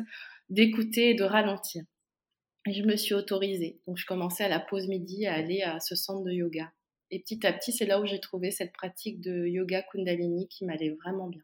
d'écouter 0.50 1.10
et 1.10 1.13
de 1.13 1.24
ralentir. 1.24 1.84
Et 2.68 2.74
je 2.74 2.84
me 2.84 2.96
suis 2.96 3.13
autorisée. 3.13 3.82
Donc 3.88 3.98
je 3.98 4.06
commençais 4.06 4.44
à 4.44 4.50
la 4.50 4.60
pause 4.60 4.88
midi 4.88 5.25
à 5.25 5.34
aller 5.34 5.62
à 5.62 5.80
ce 5.80 5.96
centre 5.96 6.24
de 6.24 6.32
yoga. 6.32 6.72
Et 7.12 7.20
petit 7.20 7.46
à 7.46 7.54
petit, 7.54 7.72
c'est 7.72 7.86
là 7.86 8.01
où 8.01 8.06
j'ai 8.06 8.20
trouvé 8.20 8.51
cette 8.51 8.74
pratique 8.74 9.22
de 9.22 9.46
yoga 9.46 9.82
Kundalini 9.84 10.48
qui 10.50 10.66
m'allait 10.66 10.89
vraiment 11.01 11.27
bien. 11.27 11.44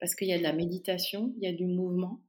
Parce 0.00 0.16
qu'il 0.16 0.28
y 0.28 0.32
a 0.32 0.38
de 0.38 0.42
la 0.42 0.52
méditation, 0.52 1.32
il 1.36 1.44
y 1.44 1.46
a 1.46 1.52
du 1.52 1.66
mouvement, 1.66 2.20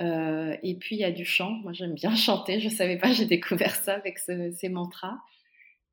euh, 0.00 0.56
et 0.62 0.76
puis 0.76 0.96
il 0.96 1.00
y 1.00 1.04
a 1.04 1.10
du 1.10 1.24
chant. 1.24 1.50
Moi, 1.50 1.72
j'aime 1.72 1.94
bien 1.94 2.14
chanter. 2.16 2.60
Je 2.60 2.68
savais 2.68 2.98
pas, 2.98 3.12
j'ai 3.12 3.26
découvert 3.26 3.74
ça 3.74 3.94
avec 3.94 4.18
ces 4.18 4.68
mantras. 4.68 5.18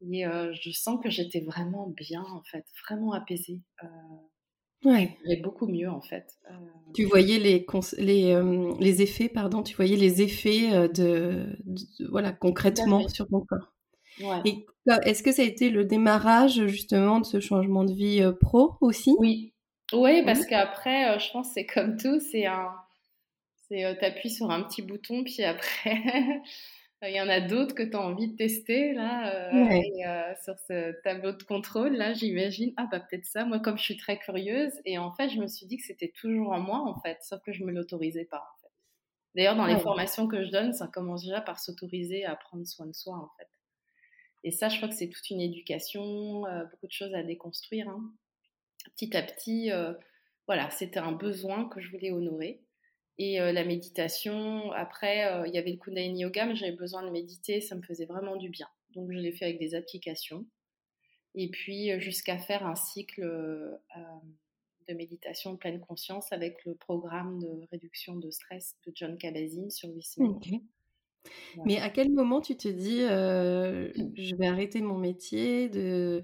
Et 0.01 0.25
euh, 0.25 0.53
je 0.53 0.71
sens 0.71 0.99
que 1.01 1.09
j'étais 1.09 1.39
vraiment 1.41 1.87
bien, 1.87 2.23
en 2.23 2.43
fait, 2.43 2.65
vraiment 2.87 3.13
apaisée. 3.13 3.61
Euh, 3.83 4.89
ouais. 4.89 5.17
J'ai 5.27 5.37
beaucoup 5.37 5.67
mieux, 5.67 5.89
en 5.89 6.01
fait. 6.01 6.27
Euh, 6.51 6.53
tu 6.93 7.05
voyais 7.05 7.39
les, 7.39 7.65
les, 7.97 8.33
euh, 8.33 8.73
les, 8.79 9.01
effets, 9.01 9.29
pardon, 9.29 9.63
tu 9.63 9.75
voyais 9.75 9.95
les 9.95 10.21
effets 10.21 10.89
de, 10.89 11.57
de 11.65 12.07
voilà, 12.09 12.31
concrètement 12.31 13.07
sur 13.07 13.27
ton 13.27 13.41
corps. 13.41 13.73
Ouais. 14.21 14.41
Et 14.45 14.65
est-ce 15.03 15.23
que 15.23 15.31
ça 15.31 15.41
a 15.41 15.45
été 15.45 15.69
le 15.69 15.85
démarrage 15.85 16.67
justement 16.67 17.19
de 17.19 17.25
ce 17.25 17.39
changement 17.39 17.83
de 17.83 17.93
vie 17.93 18.23
pro 18.39 18.75
aussi? 18.81 19.15
Oui, 19.19 19.53
oui, 19.93 20.23
parce 20.23 20.41
oui. 20.41 20.45
qu'après, 20.49 21.19
je 21.19 21.31
pense 21.31 21.51
c'est 21.53 21.65
comme 21.65 21.97
tout, 21.97 22.19
c'est 22.19 22.45
un, 22.45 22.69
c'est 23.67 23.97
t'appuies 23.99 24.29
sur 24.29 24.51
un 24.51 24.61
petit 24.63 24.81
bouton, 24.81 25.23
puis 25.23 25.43
après 25.43 26.01
Il 27.07 27.15
y 27.15 27.21
en 27.21 27.29
a 27.29 27.41
d'autres 27.41 27.75
que 27.75 27.83
tu 27.83 27.95
as 27.95 28.01
envie 28.01 28.27
de 28.27 28.35
tester 28.35 28.93
là 28.93 29.33
euh, 29.33 29.65
ouais. 29.65 29.81
et, 29.95 30.05
euh, 30.05 30.33
sur 30.43 30.57
ce 30.59 30.99
tableau 31.01 31.31
de 31.31 31.43
contrôle. 31.43 31.95
Là, 31.95 32.13
j'imagine, 32.13 32.73
ah 32.77 32.87
bah 32.91 32.99
peut-être 32.99 33.25
ça. 33.25 33.45
Moi, 33.45 33.59
comme 33.59 33.77
je 33.77 33.83
suis 33.83 33.97
très 33.97 34.17
curieuse, 34.17 34.73
et 34.85 34.97
en 34.97 35.11
fait, 35.11 35.29
je 35.29 35.39
me 35.39 35.47
suis 35.47 35.65
dit 35.65 35.77
que 35.77 35.83
c'était 35.83 36.13
toujours 36.15 36.51
en 36.51 36.59
moi 36.59 36.79
en 36.79 36.99
fait, 37.01 37.17
sauf 37.21 37.41
que 37.41 37.53
je 37.53 37.63
me 37.63 37.71
l'autorisais 37.71 38.25
pas. 38.25 38.39
En 38.39 38.61
fait. 38.61 38.71
D'ailleurs, 39.35 39.55
dans 39.55 39.65
les 39.65 39.77
formations 39.77 40.27
que 40.27 40.43
je 40.45 40.51
donne, 40.51 40.73
ça 40.73 40.87
commence 40.87 41.23
déjà 41.23 41.41
par 41.41 41.59
s'autoriser 41.59 42.25
à 42.25 42.35
prendre 42.35 42.65
soin 42.65 42.85
de 42.85 42.93
soi 42.93 43.15
en 43.15 43.29
fait. 43.37 43.49
Et 44.45 44.51
ça, 44.51 44.69
je 44.69 44.77
crois 44.77 44.87
que 44.87 44.95
c'est 44.95 45.09
toute 45.09 45.29
une 45.31 45.41
éducation, 45.41 46.45
euh, 46.45 46.65
beaucoup 46.65 46.87
de 46.87 46.91
choses 46.91 47.13
à 47.15 47.23
déconstruire. 47.23 47.89
Hein. 47.89 48.13
Petit 48.95 49.17
à 49.17 49.23
petit, 49.23 49.71
euh, 49.71 49.93
voilà, 50.45 50.69
c'était 50.69 50.99
un 50.99 51.11
besoin 51.11 51.67
que 51.67 51.81
je 51.81 51.89
voulais 51.89 52.11
honorer. 52.11 52.61
Et 53.17 53.39
euh, 53.39 53.51
la 53.51 53.63
méditation, 53.63 54.71
après, 54.73 55.47
il 55.47 55.53
y 55.53 55.57
avait 55.57 55.71
le 55.71 55.77
Kundalini 55.77 56.21
Yoga, 56.21 56.45
mais 56.45 56.55
j'avais 56.55 56.75
besoin 56.75 57.03
de 57.03 57.09
méditer, 57.09 57.61
ça 57.61 57.75
me 57.75 57.81
faisait 57.81 58.05
vraiment 58.05 58.35
du 58.35 58.49
bien. 58.49 58.67
Donc 58.93 59.11
je 59.11 59.17
l'ai 59.17 59.31
fait 59.31 59.45
avec 59.45 59.59
des 59.59 59.75
applications. 59.75 60.45
Et 61.35 61.49
puis 61.49 61.99
jusqu'à 61.99 62.37
faire 62.37 62.65
un 62.65 62.75
cycle 62.75 63.23
euh, 63.23 63.77
de 64.87 64.93
méditation 64.93 65.57
pleine 65.57 65.81
conscience 65.81 66.31
avec 66.31 66.63
le 66.65 66.75
programme 66.75 67.39
de 67.39 67.67
réduction 67.71 68.15
de 68.15 68.31
stress 68.31 68.75
de 68.85 68.91
John 68.95 69.17
Kabat-Zinn 69.17 69.69
sur 69.69 69.89
8 69.89 70.01
semaines. 70.01 70.31
Okay. 70.31 70.61
Mais 71.65 71.77
à 71.79 71.89
quel 71.89 72.11
moment 72.11 72.39
tu 72.39 72.55
te 72.55 72.67
dis, 72.67 73.01
euh, 73.01 73.91
je 74.15 74.35
vais 74.35 74.47
arrêter 74.47 74.81
mon 74.81 74.97
métier 74.97 75.69
de 75.69 76.21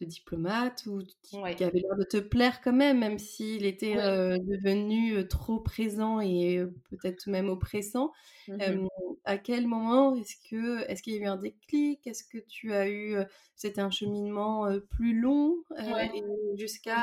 de 0.00 0.04
diplomate 0.04 0.86
ou 0.86 1.02
qui, 1.22 1.36
ouais. 1.38 1.54
qui 1.54 1.64
avait 1.64 1.80
l'air 1.80 1.96
de 1.96 2.04
te 2.04 2.16
plaire 2.16 2.60
quand 2.60 2.72
même, 2.72 2.98
même 2.98 3.18
s'il 3.18 3.64
était 3.66 3.96
ouais. 3.96 4.02
euh, 4.02 4.38
devenu 4.38 5.26
trop 5.28 5.60
présent 5.60 6.20
et 6.20 6.58
euh, 6.58 6.74
peut-être 6.90 7.28
même 7.28 7.48
oppressant. 7.48 8.12
Mmh 8.48 8.54
Mm 8.54 8.56
-hmm. 8.56 8.84
euh, 8.84 9.14
à 9.24 9.36
quel 9.38 9.66
moment 9.66 10.16
est-ce 10.16 10.36
que 10.48 10.88
est-ce 10.88 11.02
qu'il 11.02 11.14
y 11.14 11.18
a 11.18 11.20
eu 11.20 11.26
un 11.26 11.36
déclic? 11.36 12.06
Est-ce 12.06 12.24
que 12.24 12.38
tu 12.38 12.72
as 12.72 12.88
eu 12.88 13.16
c'était 13.56 13.82
un 13.82 13.90
cheminement 13.90 14.56
plus 14.94 15.14
long 15.20 15.48
ouais. 15.70 16.10
et 16.14 16.22
jusqu'à 16.56 17.02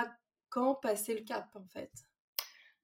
quand 0.50 0.76
passer 0.76 1.14
le 1.14 1.24
cap 1.24 1.48
en 1.56 1.68
fait? 1.74 1.92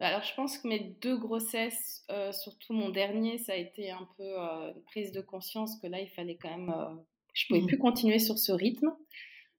Bah, 0.02 0.08
alors, 0.08 0.24
je 0.24 0.34
pense 0.34 0.58
que 0.58 0.68
mes 0.68 0.80
deux 0.80 1.16
grossesses, 1.16 2.04
euh, 2.10 2.32
surtout 2.32 2.74
mon 2.74 2.90
dernier, 2.90 3.38
ça 3.38 3.54
a 3.54 3.56
été 3.56 3.92
un 3.92 4.10
peu 4.18 4.24
euh, 4.24 4.74
une 4.74 4.82
prise 4.82 5.12
de 5.12 5.22
conscience 5.22 5.78
que 5.80 5.86
là, 5.86 6.02
il 6.02 6.10
fallait 6.10 6.40
quand 6.42 6.50
même. 6.50 6.72
Euh, 6.72 6.96
je 7.36 7.46
pouvais 7.46 7.62
mmh. 7.62 7.68
plus 7.68 7.78
continuer 7.78 8.18
sur 8.18 8.40
ce 8.40 8.52
rythme. 8.52 8.92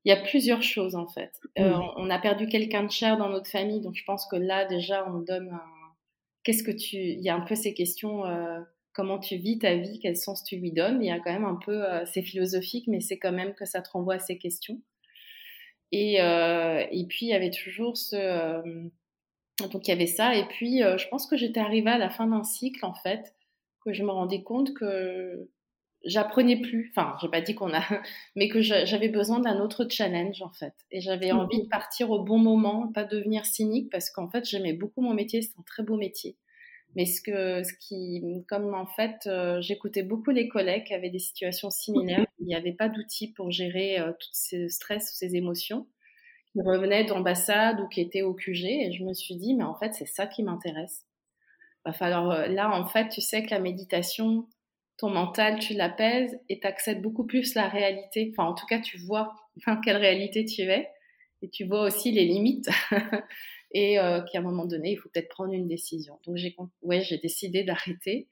Il 0.05 0.09
y 0.09 0.13
a 0.13 0.17
plusieurs 0.17 0.63
choses 0.63 0.97
en 0.97 1.07
fait. 1.07 1.33
Mmh. 1.59 1.81
on 1.97 2.11
a 2.11 2.19
perdu 2.19 2.49
quelqu'un 2.49 2.85
de 2.85 2.91
cher 2.91 3.17
dans 3.17 3.29
notre 3.29 3.51
famille, 3.51 3.81
donc 3.81 3.95
je 3.95 4.05
pense 4.05 4.27
que 4.27 4.37
là 4.37 4.65
déjà, 4.65 5.09
on 5.09 5.21
donne 5.21 5.51
un. 5.51 5.63
Qu'est-ce 6.45 6.65
que 6.65 6.73
tu. 6.73 6.97
Il 6.97 7.23
y 7.23 7.29
a 7.29 7.37
un 7.37 7.43
peu 7.43 7.55
ces 7.55 7.73
questions. 7.73 8.25
comment 8.93 9.19
tu 9.19 9.37
vis 9.37 9.59
ta 9.59 9.77
vie 9.77 10.01
Quel 10.01 10.17
sens 10.17 10.43
tu 10.43 10.57
lui 10.57 10.73
donnes 10.73 11.03
Il 11.03 11.07
y 11.07 11.13
a 11.13 11.21
quand 11.21 11.33
même 11.33 11.45
un 11.45 11.59
peu. 11.65 11.85
c'est 12.07 12.23
philosophique, 12.23 12.87
mais 12.89 13.01
c'est 13.01 13.19
quand 13.19 13.33
même 13.33 13.55
que 13.55 13.65
ça 13.65 13.81
te 13.81 13.91
renvoie 13.91 14.15
à 14.15 14.19
ces 14.19 14.39
questions. 14.39 14.81
Et, 15.93 16.17
et 16.17 17.07
puis, 17.09 17.27
il 17.27 17.29
y 17.29 17.35
avait 17.35 17.51
toujours 17.51 17.97
ce 17.97 18.91
donc 19.69 19.87
il 19.87 19.91
y 19.91 19.95
avait 19.95 20.07
ça. 20.07 20.35
Et 20.37 20.47
puis 20.47 20.83
euh, 20.83 20.99
je 20.99 21.09
pense 21.09 21.27
que 21.27 21.37
j'étais 21.37 21.61
arrivée 21.61 21.91
à 21.91 21.99
la 21.99 22.11
fin 22.11 22.27
d'un 22.27 22.45
cycle 22.45 22.85
en 22.85 22.95
fait, 22.95 23.35
que 23.85 23.93
je 23.93 24.03
me 24.03 24.11
rendais 24.11 24.43
compte 24.43 24.75
que 24.75 25.49
j'apprenais 26.05 26.61
plus. 26.61 26.93
Enfin, 26.95 27.17
j'ai 27.21 27.29
pas 27.29 27.41
dit 27.41 27.55
qu'on 27.55 27.73
a, 27.73 27.83
mais 28.37 28.49
que 28.49 28.61
j'avais 28.61 29.09
besoin 29.09 29.41
d'un 29.41 29.61
autre 29.61 29.87
challenge 29.89 30.43
en 30.43 30.51
fait. 30.51 30.75
Et 30.91 31.01
j'avais 31.01 31.33
mmh. 31.33 31.39
envie 31.39 31.63
de 31.63 31.69
partir 31.69 32.11
au 32.11 32.23
bon 32.23 32.39
moment, 32.39 32.89
pas 32.93 33.05
devenir 33.05 33.47
cynique 33.47 33.91
parce 33.91 34.11
qu'en 34.11 34.29
fait 34.29 34.45
j'aimais 34.45 34.73
beaucoup 34.73 35.01
mon 35.01 35.15
métier, 35.15 35.43
c'est 35.43 35.59
un 35.59 35.65
très 35.65 35.83
beau 35.83 35.97
métier. 35.97 36.37
Mais 36.95 37.07
ce 37.07 37.23
que, 37.23 37.63
ce 37.63 37.73
qui, 37.81 38.23
comme 38.49 38.75
en 38.75 38.87
fait, 38.87 39.27
euh, 39.27 39.63
j'écoutais 39.63 40.03
beaucoup 40.03 40.31
les 40.31 40.49
collègues 40.49 40.85
qui 40.85 40.95
avaient 40.95 41.09
des 41.09 41.19
situations 41.19 41.71
similaires, 41.71 42.27
il 42.39 42.47
n'y 42.47 42.55
avait 42.55 42.75
pas 42.75 42.91
d'outils 42.91 43.33
pour 43.33 43.51
gérer 43.51 43.99
euh, 43.99 44.13
tout 44.13 44.29
ce 44.33 44.69
stress 44.69 45.11
ou 45.11 45.15
ces 45.15 45.35
émotions 45.35 45.87
qui 46.53 46.61
revenaient 46.61 47.05
d'ambassade 47.05 47.81
ou 47.81 47.89
qui 47.89 48.03
étaient 48.03 48.21
au 48.21 48.35
QG 48.35 48.65
et 48.65 48.93
je 48.93 49.05
me 49.05 49.15
suis 49.15 49.37
dit 49.37 49.55
mais 49.55 49.65
en 49.65 49.75
fait 49.75 49.95
c'est 49.95 50.07
ça 50.07 50.27
qui 50.27 50.43
m'intéresse. 50.43 51.07
Va 51.87 51.95
falloir 51.95 52.47
là 52.49 52.71
en 52.71 52.85
fait 52.87 53.09
tu 53.09 53.23
sais 53.23 53.43
que 53.43 53.51
la 53.51 53.59
méditation 53.59 54.47
ton 55.03 55.11
mental 55.11 55.59
tu 55.59 55.75
l'apaises 55.75 56.39
et 56.49 56.61
tu 56.61 56.67
acceptes 56.67 57.03
beaucoup 57.03 57.27
plus 57.27 57.57
la 57.57 57.69
réalité. 57.69 58.31
Enfin 58.31 58.49
en 58.49 58.55
tout 58.55 58.67
cas 58.67 58.79
tu 58.79 58.99
vois 58.99 59.35
dans 59.67 59.81
quelle 59.81 59.97
réalité 59.97 60.45
tu 60.45 60.63
es 60.63 60.89
et 61.43 61.51
tu 61.51 61.65
vois 61.65 61.83
aussi 61.83 62.13
les 62.13 62.25
limites 62.25 62.71
et 63.73 63.99
euh, 63.99 64.23
qu'à 64.23 64.39
un 64.39 64.43
moment 64.43 64.65
donné 64.65 64.93
il 64.93 64.97
faut 64.97 65.09
peut-être 65.09 65.29
prendre 65.29 65.53
une 65.53 65.67
décision. 65.67 66.21
Donc 66.25 66.37
j'ai 66.37 66.55
ouais 66.83 67.03
j'ai 67.03 67.19
décidé 67.19 67.65
d'arrêter. 67.65 68.29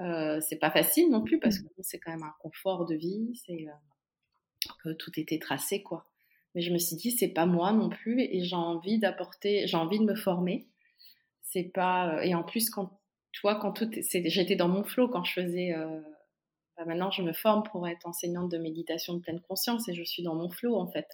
Euh, 0.00 0.40
c'est 0.40 0.58
pas 0.58 0.72
facile 0.72 1.10
non 1.10 1.22
plus 1.22 1.38
parce 1.38 1.60
que 1.60 1.66
c'est 1.78 2.00
quand 2.00 2.10
même 2.10 2.24
un 2.24 2.34
confort 2.40 2.86
de 2.86 2.96
vie, 2.96 3.30
c'est 3.46 3.68
euh, 3.68 4.72
que 4.82 4.92
tout 4.92 5.12
était 5.16 5.38
tracé 5.38 5.82
quoi. 5.84 6.06
Mais 6.56 6.62
je 6.62 6.72
me 6.72 6.78
suis 6.78 6.96
dit, 6.96 7.12
c'est 7.12 7.28
pas 7.28 7.46
moi 7.46 7.70
non 7.72 7.88
plus 7.88 8.20
et 8.20 8.42
j'ai 8.42 8.56
envie 8.56 8.98
d'apporter, 8.98 9.68
j'ai 9.68 9.76
envie 9.76 10.00
de 10.00 10.04
me 10.04 10.16
former. 10.16 10.66
C'est 11.42 11.70
pas, 11.72 12.24
et 12.24 12.34
en 12.34 12.42
plus, 12.42 12.70
quand, 12.70 12.99
tu 13.32 13.40
vois, 13.42 13.56
quand 13.56 13.72
tout, 13.72 13.90
j'étais 13.92 14.56
dans 14.56 14.68
mon 14.68 14.84
flow 14.84 15.08
quand 15.08 15.24
je 15.24 15.32
faisais, 15.32 15.72
euh, 15.72 16.00
bah 16.76 16.84
maintenant 16.84 17.10
je 17.10 17.22
me 17.22 17.32
forme 17.32 17.62
pour 17.62 17.86
être 17.86 18.06
enseignante 18.06 18.50
de 18.50 18.58
méditation 18.58 19.14
de 19.14 19.20
pleine 19.20 19.40
conscience 19.40 19.88
et 19.88 19.94
je 19.94 20.02
suis 20.02 20.22
dans 20.22 20.34
mon 20.34 20.50
flow 20.50 20.76
en 20.76 20.86
fait. 20.86 21.06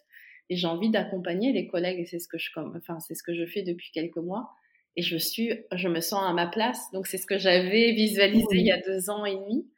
Et 0.49 0.57
j'ai 0.57 0.67
envie 0.67 0.91
d'accompagner 0.91 1.53
les 1.53 1.67
collègues 1.67 2.01
et 2.01 2.07
c'est 2.07 2.21
ce 2.21 2.29
que 2.29 2.39
je, 2.39 2.51
enfin, 2.57 3.01
c'est 3.01 3.15
ce 3.15 3.23
que 3.23 3.35
je 3.35 3.47
fais 3.47 3.63
depuis 3.63 3.91
quelques 3.91 4.17
mois. 4.17 4.51
Et 4.95 5.03
je 5.03 5.17
suis, 5.17 5.53
je 5.73 5.89
me 5.89 6.01
sens 6.01 6.23
à 6.25 6.33
ma 6.33 6.47
place. 6.47 6.91
Donc 6.93 7.07
c'est 7.07 7.19
ce 7.19 7.27
que 7.27 7.37
j'avais 7.37 7.93
visualisé 7.93 8.47
il 8.53 8.67
y 8.67 8.71
a 8.71 8.81
deux 8.81 9.11
ans 9.11 9.25
et 9.25 9.35
demi. 9.35 9.69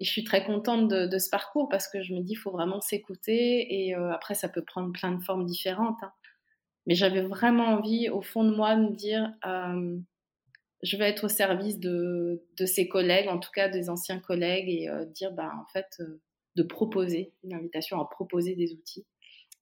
Et 0.00 0.04
je 0.04 0.10
suis 0.10 0.24
très 0.24 0.44
contente 0.44 0.88
de, 0.88 1.06
de, 1.06 1.18
ce 1.18 1.28
parcours 1.28 1.68
parce 1.68 1.86
que 1.86 2.02
je 2.02 2.14
me 2.14 2.20
dis, 2.20 2.32
il 2.32 2.36
faut 2.36 2.50
vraiment 2.50 2.80
s'écouter. 2.80 3.84
Et 3.86 3.94
euh, 3.94 4.10
après, 4.12 4.34
ça 4.34 4.48
peut 4.48 4.64
prendre 4.64 4.92
plein 4.92 5.12
de 5.12 5.22
formes 5.22 5.44
différentes. 5.44 6.02
Hein. 6.02 6.12
Mais 6.86 6.94
j'avais 6.94 7.20
vraiment 7.20 7.66
envie, 7.66 8.08
au 8.08 8.22
fond 8.22 8.42
de 8.42 8.50
moi, 8.50 8.74
de 8.76 8.82
me 8.82 8.96
dire, 8.96 9.30
euh, 9.44 9.98
je 10.82 10.96
vais 10.96 11.08
être 11.08 11.24
au 11.24 11.28
service 11.28 11.78
de, 11.78 12.44
de 12.56 12.66
ces 12.66 12.88
collègues, 12.88 13.28
en 13.28 13.38
tout 13.38 13.50
cas 13.54 13.68
des 13.68 13.90
anciens 13.90 14.18
collègues, 14.18 14.68
et 14.68 14.88
euh, 14.88 15.04
dire, 15.04 15.32
bah, 15.32 15.52
en 15.60 15.66
fait, 15.72 16.02
de 16.56 16.62
proposer, 16.62 17.32
une 17.44 17.54
invitation 17.54 18.00
à 18.00 18.08
proposer 18.08 18.54
des 18.54 18.72
outils. 18.72 19.06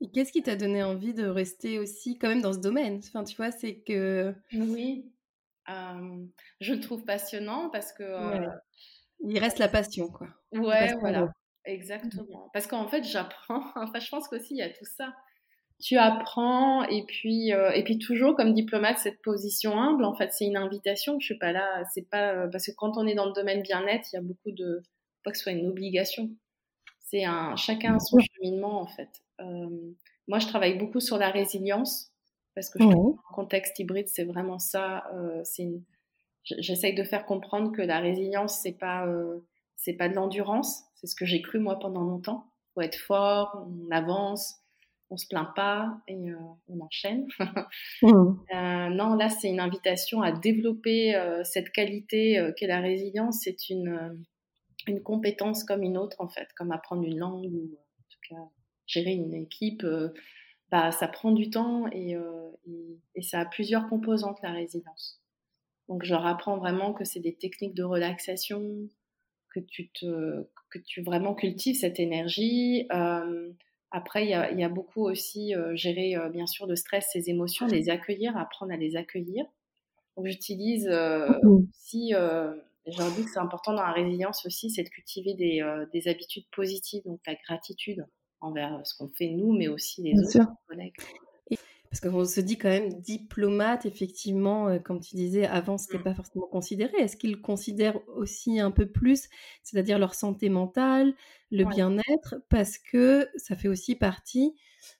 Et 0.00 0.10
qu'est-ce 0.10 0.32
qui 0.32 0.42
t'a 0.42 0.54
donné 0.54 0.82
envie 0.82 1.14
de 1.14 1.26
rester 1.26 1.78
aussi 1.78 2.18
quand 2.18 2.28
même 2.28 2.42
dans 2.42 2.52
ce 2.52 2.60
domaine? 2.60 3.00
Enfin, 3.04 3.24
tu 3.24 3.36
vois, 3.36 3.50
c'est 3.50 3.80
que... 3.80 4.32
Oui, 4.52 5.10
je 6.60 6.72
le 6.72 6.80
trouve 6.80 7.04
passionnant 7.04 7.68
parce 7.70 7.92
que... 7.92 8.02
Ouais 8.02 8.46
il 9.20 9.38
reste 9.38 9.58
la 9.58 9.68
passion, 9.68 10.08
quoi. 10.08 10.28
Ouais, 10.52 10.94
voilà, 11.00 11.32
exactement. 11.64 12.50
Parce 12.52 12.66
qu'en 12.66 12.88
fait, 12.88 13.04
j'apprends. 13.04 13.62
Enfin, 13.76 13.98
je 13.98 14.08
pense 14.08 14.28
qu'aussi, 14.28 14.54
il 14.54 14.58
y 14.58 14.62
a 14.62 14.70
tout 14.70 14.84
ça. 14.84 15.14
Tu 15.80 15.96
apprends, 15.96 16.82
et 16.84 17.04
puis, 17.04 17.52
euh, 17.52 17.70
et 17.70 17.84
puis 17.84 17.98
toujours, 17.98 18.34
comme 18.34 18.52
diplomate, 18.52 18.98
cette 18.98 19.22
position 19.22 19.80
humble, 19.80 20.04
en 20.04 20.14
fait, 20.14 20.32
c'est 20.32 20.44
une 20.44 20.56
invitation. 20.56 21.20
Je 21.20 21.26
suis 21.26 21.38
pas 21.38 21.52
là, 21.52 21.84
c'est 21.94 22.08
pas. 22.08 22.48
Parce 22.48 22.66
que 22.66 22.72
quand 22.76 22.96
on 22.96 23.06
est 23.06 23.14
dans 23.14 23.26
le 23.26 23.32
domaine 23.32 23.62
bien-être, 23.62 24.08
il 24.12 24.16
y 24.16 24.18
a 24.18 24.22
beaucoup 24.22 24.50
de. 24.50 24.82
Pas 25.24 25.30
que 25.30 25.36
ce 25.36 25.44
soit 25.44 25.52
une 25.52 25.68
obligation. 25.68 26.30
C'est 27.00 27.24
un. 27.24 27.54
Chacun 27.56 27.94
a 27.94 28.00
son 28.00 28.18
cheminement, 28.18 28.80
en 28.80 28.86
fait. 28.86 29.08
Euh, 29.40 29.94
moi, 30.26 30.38
je 30.38 30.46
travaille 30.46 30.76
beaucoup 30.76 31.00
sur 31.00 31.16
la 31.16 31.30
résilience 31.30 32.12
parce 32.54 32.70
que 32.70 32.82
je 32.82 32.88
trouve 32.88 33.16
que 33.16 33.34
contexte 33.34 33.78
hybride, 33.78 34.08
c'est 34.08 34.24
vraiment 34.24 34.58
ça. 34.58 35.04
Euh, 35.14 35.42
J'essaye 36.44 36.94
de 36.94 37.04
faire 37.04 37.26
comprendre 37.26 37.72
que 37.72 37.82
la 37.82 38.00
résilience, 38.00 38.60
c'est 38.62 38.72
pas, 38.72 39.06
euh, 39.06 39.38
c'est 39.76 39.92
pas 39.92 40.08
de 40.08 40.14
l'endurance. 40.14 40.82
C'est 40.96 41.06
ce 41.06 41.14
que 41.14 41.24
j'ai 41.24 41.40
cru 41.42 41.58
moi 41.58 41.78
pendant 41.78 42.02
longtemps. 42.02 42.46
Faut 42.74 42.80
être 42.80 42.98
fort, 42.98 43.66
on 43.68 43.90
avance, 43.90 44.56
on 45.10 45.16
se 45.16 45.26
plaint 45.26 45.48
pas 45.54 46.00
et 46.06 46.30
euh, 46.30 46.36
on 46.68 46.80
enchaîne. 46.80 47.26
Mmh. 48.02 48.36
euh, 48.54 48.88
non, 48.90 49.14
là, 49.14 49.28
c'est 49.28 49.48
une 49.48 49.58
invitation 49.58 50.22
à 50.22 50.30
développer 50.30 51.16
euh, 51.16 51.42
cette 51.42 51.70
qualité 51.70 52.52
qu'est 52.56 52.68
la 52.68 52.80
résilience. 52.80 53.40
C'est 53.42 53.70
une, 53.70 54.24
une 54.86 55.02
compétence 55.02 55.64
comme 55.64 55.82
une 55.82 55.96
autre, 55.96 56.16
en 56.20 56.28
fait, 56.28 56.48
comme 56.56 56.70
apprendre 56.70 57.02
une 57.02 57.18
langue 57.18 57.52
ou 57.52 57.78
en 57.98 58.04
tout 58.08 58.34
cas 58.34 58.42
gérer 58.86 59.12
une 59.12 59.34
équipe 59.34 59.84
bah, 60.70 60.92
ça 60.92 61.08
prend 61.08 61.32
du 61.32 61.50
temps 61.50 61.86
et, 61.92 62.14
et, 63.14 63.22
ça 63.22 63.40
a 63.40 63.46
plusieurs 63.46 63.88
composantes, 63.88 64.38
la 64.42 64.52
résilience. 64.52 65.20
Donc, 65.88 66.04
je 66.04 66.12
leur 66.12 66.26
apprends 66.26 66.58
vraiment 66.58 66.92
que 66.92 67.04
c'est 67.04 67.20
des 67.20 67.34
techniques 67.34 67.74
de 67.74 67.84
relaxation, 67.84 68.62
que 69.54 69.60
tu, 69.60 69.90
te, 69.90 70.46
que 70.70 70.78
tu 70.78 71.02
vraiment 71.02 71.34
cultives 71.34 71.76
cette 71.76 71.98
énergie. 71.98 72.86
Euh, 73.94 73.98
après, 73.98 74.24
il 74.24 74.30
y 74.30 74.34
a, 74.34 74.52
y 74.52 74.64
a, 74.64 74.68
beaucoup 74.68 75.02
aussi 75.02 75.54
euh, 75.54 75.74
gérer, 75.74 76.16
bien 76.30 76.46
sûr, 76.46 76.66
le 76.66 76.76
stress, 76.76 77.08
ses 77.12 77.30
émotions, 77.30 77.66
les 77.66 77.90
accueillir, 77.90 78.36
apprendre 78.36 78.72
à 78.72 78.76
les 78.76 78.96
accueillir. 78.96 79.44
Donc, 80.16 80.26
j'utilise 80.26 80.88
aussi, 80.88 82.12
j'ai 82.86 83.02
envie 83.02 83.24
que 83.24 83.30
c'est 83.30 83.38
important 83.38 83.72
dans 83.72 83.82
la 83.82 83.92
résilience 83.92 84.44
aussi, 84.46 84.70
c'est 84.70 84.82
de 84.82 84.88
cultiver 84.88 85.34
des, 85.34 85.62
des 85.92 86.08
habitudes 86.08 86.46
positives, 86.50 87.02
donc 87.04 87.20
la 87.26 87.34
gratitude 87.34 88.04
envers 88.40 88.80
ce 88.84 88.96
qu'on 88.96 89.08
fait 89.08 89.28
nous, 89.28 89.52
mais 89.52 89.68
aussi 89.68 90.02
les 90.02 90.18
autres 90.18 90.50
collègues. 90.66 90.94
Parce 91.90 92.00
qu'on 92.00 92.24
se 92.24 92.40
dit 92.40 92.58
quand 92.58 92.68
même 92.68 92.92
diplomate, 93.00 93.86
effectivement, 93.86 94.78
comme 94.80 95.00
tu 95.00 95.16
disais, 95.16 95.46
avant, 95.46 95.78
ce 95.78 95.86
n'était 95.86 95.98
mmh. 95.98 96.04
pas 96.04 96.14
forcément 96.14 96.46
considéré. 96.46 96.96
Est-ce 96.98 97.16
qu'ils 97.16 97.40
considèrent 97.40 97.98
aussi 98.08 98.60
un 98.60 98.70
peu 98.70 98.86
plus, 98.86 99.28
c'est-à-dire 99.62 99.98
leur 99.98 100.14
santé 100.14 100.48
mentale, 100.50 101.14
le 101.50 101.64
bien-être, 101.64 102.36
parce 102.50 102.76
que 102.76 103.26
ça 103.36 103.56
fait 103.56 103.68
aussi 103.68 103.94
partie 103.94 104.54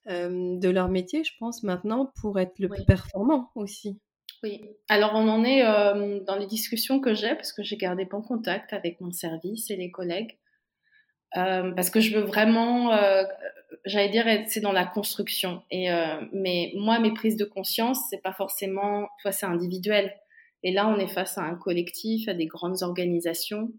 de 0.07 0.69
leur 0.69 0.89
métier, 0.89 1.25
je 1.25 1.33
pense, 1.39 1.63
maintenant, 1.63 2.13
pour 2.21 2.41
être 2.41 2.59
le 2.59 2.69
plus 2.69 2.85
performant 2.85 3.51
aussi 3.55 4.01
Oui, 4.43 4.63
alors 4.89 5.13
on 5.15 5.29
en 5.29 5.45
est 5.45 5.63
dans 6.25 6.37
les 6.37 6.47
discussions 6.47 7.01
que 7.01 7.13
j'ai, 7.13 7.35
parce 7.35 7.53
que 7.53 7.63
j'ai 7.63 7.77
gardé 7.77 8.07
bon 8.07 8.23
contact 8.23 8.73
avec 8.73 9.01
mon 9.01 9.13
service 9.13 9.71
et 9.71 9.77
les 9.77 9.91
collègues. 9.91 10.39
Euh, 11.37 11.73
parce 11.73 11.91
que 11.91 12.01
je 12.01 12.17
veux 12.17 12.25
vraiment, 12.25 12.93
euh, 12.93 13.23
j'allais 13.85 14.09
dire, 14.09 14.27
c'est 14.47 14.61
dans 14.61 14.73
la 14.73 14.87
construction. 14.87 15.63
Et 15.71 15.91
euh, 15.91 16.21
mais 16.33 16.73
moi, 16.77 16.99
mes 16.99 17.13
prises 17.13 17.37
de 17.37 17.45
conscience, 17.45 18.01
c'est 18.11 18.23
pas 18.23 18.33
forcément, 18.33 19.09
toi, 19.23 19.33
c'est 19.33 19.47
individuel. 19.47 20.15
Et 20.63 20.73
là, 20.73 20.89
on 20.89 20.99
est 20.99 21.09
face 21.09 21.39
à 21.39 21.43
un 21.43 21.55
collectif, 21.55 22.29
à 22.29 22.35
des 22.35 22.47
grandes 22.47 22.83
organisations, 22.83 23.73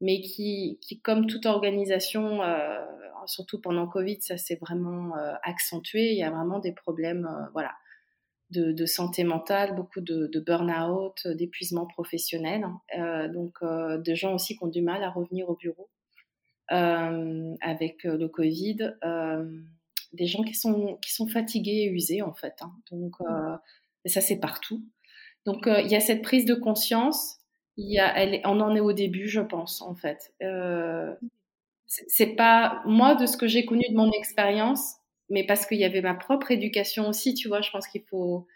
mais 0.00 0.20
qui, 0.20 0.78
qui 0.82 1.00
comme 1.00 1.26
toute 1.26 1.46
organisation, 1.46 2.42
euh, 2.42 2.78
surtout 3.26 3.60
pendant 3.60 3.86
Covid, 3.86 4.18
ça 4.20 4.36
s'est 4.36 4.58
vraiment 4.60 5.16
euh, 5.16 5.32
accentué. 5.42 6.12
Il 6.12 6.18
y 6.18 6.22
a 6.22 6.30
vraiment 6.30 6.58
des 6.58 6.72
problèmes, 6.72 7.28
voilà, 7.52 7.72
de, 8.50 8.72
de, 8.72 8.86
santé 8.86 9.24
mentale, 9.24 9.74
beaucoup 9.74 10.00
de, 10.00 10.26
de 10.26 10.40
burn-out, 10.40 11.26
d'épuisement 11.28 11.86
professionnel, 11.86 12.64
hein. 12.94 13.28
donc 13.28 13.54
de 13.62 14.14
gens 14.14 14.34
aussi 14.34 14.56
qui 14.56 14.64
ont 14.64 14.68
du 14.68 14.82
mal 14.82 15.02
à 15.02 15.10
revenir 15.10 15.48
au 15.48 15.56
bureau. 15.56 15.88
Euh, 16.72 17.54
avec 17.60 18.04
euh, 18.04 18.16
le 18.16 18.26
Covid, 18.26 18.94
euh, 19.04 19.48
des 20.12 20.26
gens 20.26 20.42
qui 20.42 20.54
sont, 20.54 20.98
qui 21.00 21.12
sont 21.12 21.28
fatigués 21.28 21.84
et 21.84 21.88
usés 21.88 22.22
en 22.22 22.32
fait. 22.32 22.54
Hein. 22.60 22.72
Donc, 22.90 23.14
et 24.04 24.08
ça 24.08 24.20
c'est 24.20 24.38
partout. 24.38 24.82
Donc 25.44 25.66
il 25.66 25.86
y 25.86 25.94
a 25.94 26.00
cette 26.00 26.22
prise 26.22 26.44
de 26.44 26.54
conscience. 26.54 27.36
Il 27.76 27.92
y 27.92 28.00
a, 28.00 28.16
elle, 28.18 28.40
on 28.44 28.60
en 28.60 28.74
est 28.74 28.80
au 28.80 28.92
début, 28.92 29.28
je 29.28 29.40
pense 29.40 29.80
en 29.80 29.94
fait. 29.94 30.34
c'est 31.86 32.34
pas 32.34 32.82
moi 32.84 33.14
de 33.14 33.26
ce 33.26 33.36
que 33.36 33.46
j'ai 33.46 33.64
connu 33.64 33.84
de 33.88 33.94
mon 33.94 34.10
expérience, 34.10 34.96
mais 35.28 35.44
parce 35.44 35.66
qu'il 35.66 35.78
y 35.78 35.84
avait 35.84 36.02
ma 36.02 36.14
propre 36.14 36.50
éducation 36.50 37.08
aussi, 37.08 37.34
tu 37.34 37.48
vois. 37.48 37.60
Je 37.60 37.70
pense 37.70 37.86
qu'il 37.86 38.02
faut. 38.02 38.46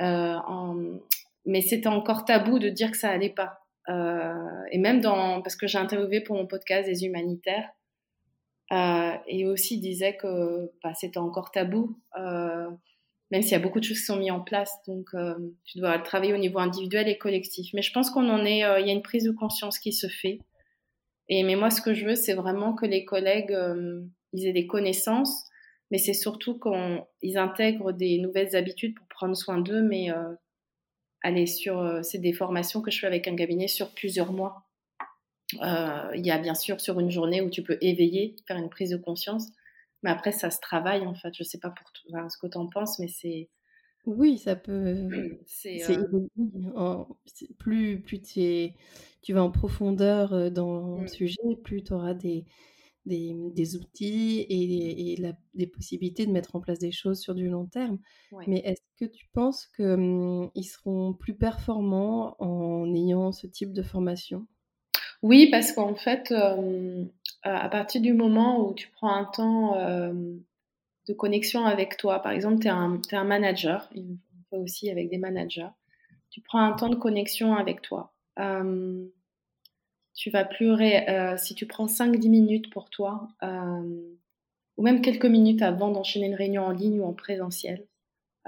Euh, 0.00 0.34
en... 0.46 0.98
Mais 1.46 1.60
c'était 1.60 1.88
encore 1.88 2.24
tabou 2.24 2.58
de 2.58 2.68
dire 2.68 2.90
que 2.90 2.96
ça 2.96 3.10
allait 3.10 3.30
pas. 3.30 3.63
Euh, 3.88 4.62
et 4.70 4.78
même 4.78 5.00
dans, 5.00 5.42
parce 5.42 5.56
que 5.56 5.66
j'ai 5.66 5.78
interviewé 5.78 6.20
pour 6.20 6.36
mon 6.36 6.46
podcast 6.46 6.88
des 6.88 7.04
humanitaires, 7.04 7.68
euh, 8.72 9.12
et 9.26 9.46
aussi 9.46 9.78
disait 9.78 10.16
que 10.16 10.70
bah, 10.82 10.94
c'était 10.94 11.18
encore 11.18 11.50
tabou, 11.50 11.98
euh, 12.18 12.70
même 13.30 13.42
s'il 13.42 13.52
y 13.52 13.56
a 13.56 13.58
beaucoup 13.58 13.80
de 13.80 13.84
choses 13.84 13.98
qui 13.98 14.04
sont 14.04 14.16
mises 14.16 14.30
en 14.30 14.40
place. 14.40 14.72
Donc, 14.86 15.10
tu 15.64 15.78
dois 15.78 15.98
travailler 15.98 16.32
au 16.32 16.38
niveau 16.38 16.58
individuel 16.58 17.08
et 17.08 17.18
collectif. 17.18 17.72
Mais 17.74 17.82
je 17.82 17.92
pense 17.92 18.10
qu'on 18.10 18.28
en 18.28 18.44
est, 18.44 18.58
il 18.58 18.86
y 18.86 18.90
a 18.90 18.92
une 18.92 19.02
prise 19.02 19.24
de 19.24 19.32
conscience 19.32 19.78
qui 19.78 19.92
se 19.92 20.06
fait. 20.06 20.38
Et 21.28 21.42
mais 21.42 21.56
moi, 21.56 21.70
ce 21.70 21.80
que 21.80 21.94
je 21.94 22.06
veux, 22.06 22.14
c'est 22.14 22.34
vraiment 22.34 22.74
que 22.74 22.86
les 22.86 23.04
collègues, 23.04 23.56
ils 24.32 24.46
aient 24.46 24.52
des 24.52 24.66
connaissances, 24.66 25.44
mais 25.90 25.98
c'est 25.98 26.12
surtout 26.12 26.60
qu'ils 26.60 27.38
intègrent 27.38 27.92
des 27.92 28.18
nouvelles 28.18 28.54
habitudes 28.54 28.94
pour 28.94 29.06
prendre 29.08 29.34
soin 29.34 29.58
d'eux, 29.58 29.82
mais 29.82 30.10
aller 31.24 31.46
sur, 31.46 31.80
euh, 31.80 32.02
c'est 32.02 32.18
des 32.18 32.34
formations 32.34 32.82
que 32.82 32.90
je 32.90 33.00
fais 33.00 33.06
avec 33.06 33.26
un 33.26 33.34
cabinet 33.34 33.66
sur 33.66 33.92
plusieurs 33.94 34.32
mois. 34.32 34.68
Euh, 35.62 36.10
il 36.14 36.24
y 36.24 36.30
a 36.30 36.38
bien 36.38 36.54
sûr 36.54 36.80
sur 36.80 37.00
une 37.00 37.10
journée 37.10 37.40
où 37.40 37.50
tu 37.50 37.62
peux 37.62 37.78
éveiller, 37.80 38.36
faire 38.46 38.58
une 38.58 38.68
prise 38.68 38.90
de 38.90 38.96
conscience, 38.98 39.48
mais 40.02 40.10
après 40.10 40.32
ça 40.32 40.50
se 40.50 40.60
travaille 40.60 41.06
en 41.06 41.14
fait. 41.14 41.32
Je 41.34 41.42
sais 41.42 41.58
pas 41.58 41.70
pour 41.70 41.90
ce 42.30 42.38
que 42.38 42.46
tu 42.46 42.58
en 42.58 42.68
penses, 42.68 42.98
mais 42.98 43.08
c'est 43.08 43.48
oui, 44.06 44.36
ça 44.36 44.54
peut. 44.54 45.08
C'est 45.46 45.80
euh... 45.88 47.04
plus 47.58 48.02
plus 48.02 48.20
tu 48.20 49.32
vas 49.32 49.42
en 49.42 49.50
profondeur 49.50 50.50
dans 50.50 50.98
le 50.98 51.04
mmh. 51.04 51.08
sujet, 51.08 51.56
plus 51.62 51.82
tu 51.82 51.94
auras 51.94 52.12
des, 52.12 52.44
des, 53.06 53.76
outils 53.76 54.46
et, 54.48 55.16
des 55.54 55.66
possibilités 55.66 56.26
de 56.26 56.32
mettre 56.32 56.56
en 56.56 56.60
place 56.60 56.78
des 56.78 56.92
choses 56.92 57.20
sur 57.20 57.34
du 57.34 57.48
long 57.48 57.66
terme. 57.66 57.98
Mais 58.46 58.58
est-ce 58.64 58.82
que 58.98 59.10
tu 59.10 59.26
penses 59.32 59.66
qu'ils 59.76 59.86
mmh, 59.86 60.50
seront 60.62 61.14
plus 61.14 61.34
performants 61.34 62.36
en 62.38 62.92
ayant 62.94 63.32
ce 63.32 63.46
type 63.46 63.72
de 63.72 63.82
formation? 63.82 64.46
Oui, 65.22 65.48
parce 65.50 65.72
qu'en 65.72 65.94
fait, 65.94 66.34
à 67.42 67.68
partir 67.68 68.00
du 68.00 68.12
moment 68.12 68.66
où 68.66 68.74
tu 68.74 68.88
prends 68.90 69.14
un 69.14 69.24
temps 69.24 69.76
de 71.06 71.12
connexion 71.12 71.64
avec 71.64 71.96
toi, 71.96 72.20
par 72.20 72.32
exemple, 72.32 72.60
tu 72.60 72.68
es, 72.68 72.70
es, 72.70 73.16
un 73.16 73.24
manager, 73.24 73.90
on 73.96 74.16
fait 74.50 74.58
aussi 74.58 74.90
avec 74.90 75.10
des 75.10 75.18
managers, 75.18 75.70
tu 76.30 76.40
prends 76.40 76.60
un 76.60 76.72
temps 76.72 76.88
de 76.88 76.96
connexion 76.96 77.54
avec 77.54 77.82
toi 77.82 78.12
tu 80.14 80.30
vas 80.30 80.44
plus 80.44 80.70
euh, 80.70 81.36
si 81.36 81.54
tu 81.54 81.66
prends 81.66 81.86
5-10 81.86 82.28
minutes 82.28 82.70
pour 82.70 82.88
toi, 82.88 83.28
euh, 83.42 84.14
ou 84.76 84.82
même 84.82 85.02
quelques 85.02 85.26
minutes 85.26 85.62
avant 85.62 85.90
d'enchaîner 85.90 86.26
une 86.26 86.34
réunion 86.34 86.64
en 86.64 86.70
ligne 86.70 87.00
ou 87.00 87.04
en 87.04 87.12
présentiel, 87.12 87.86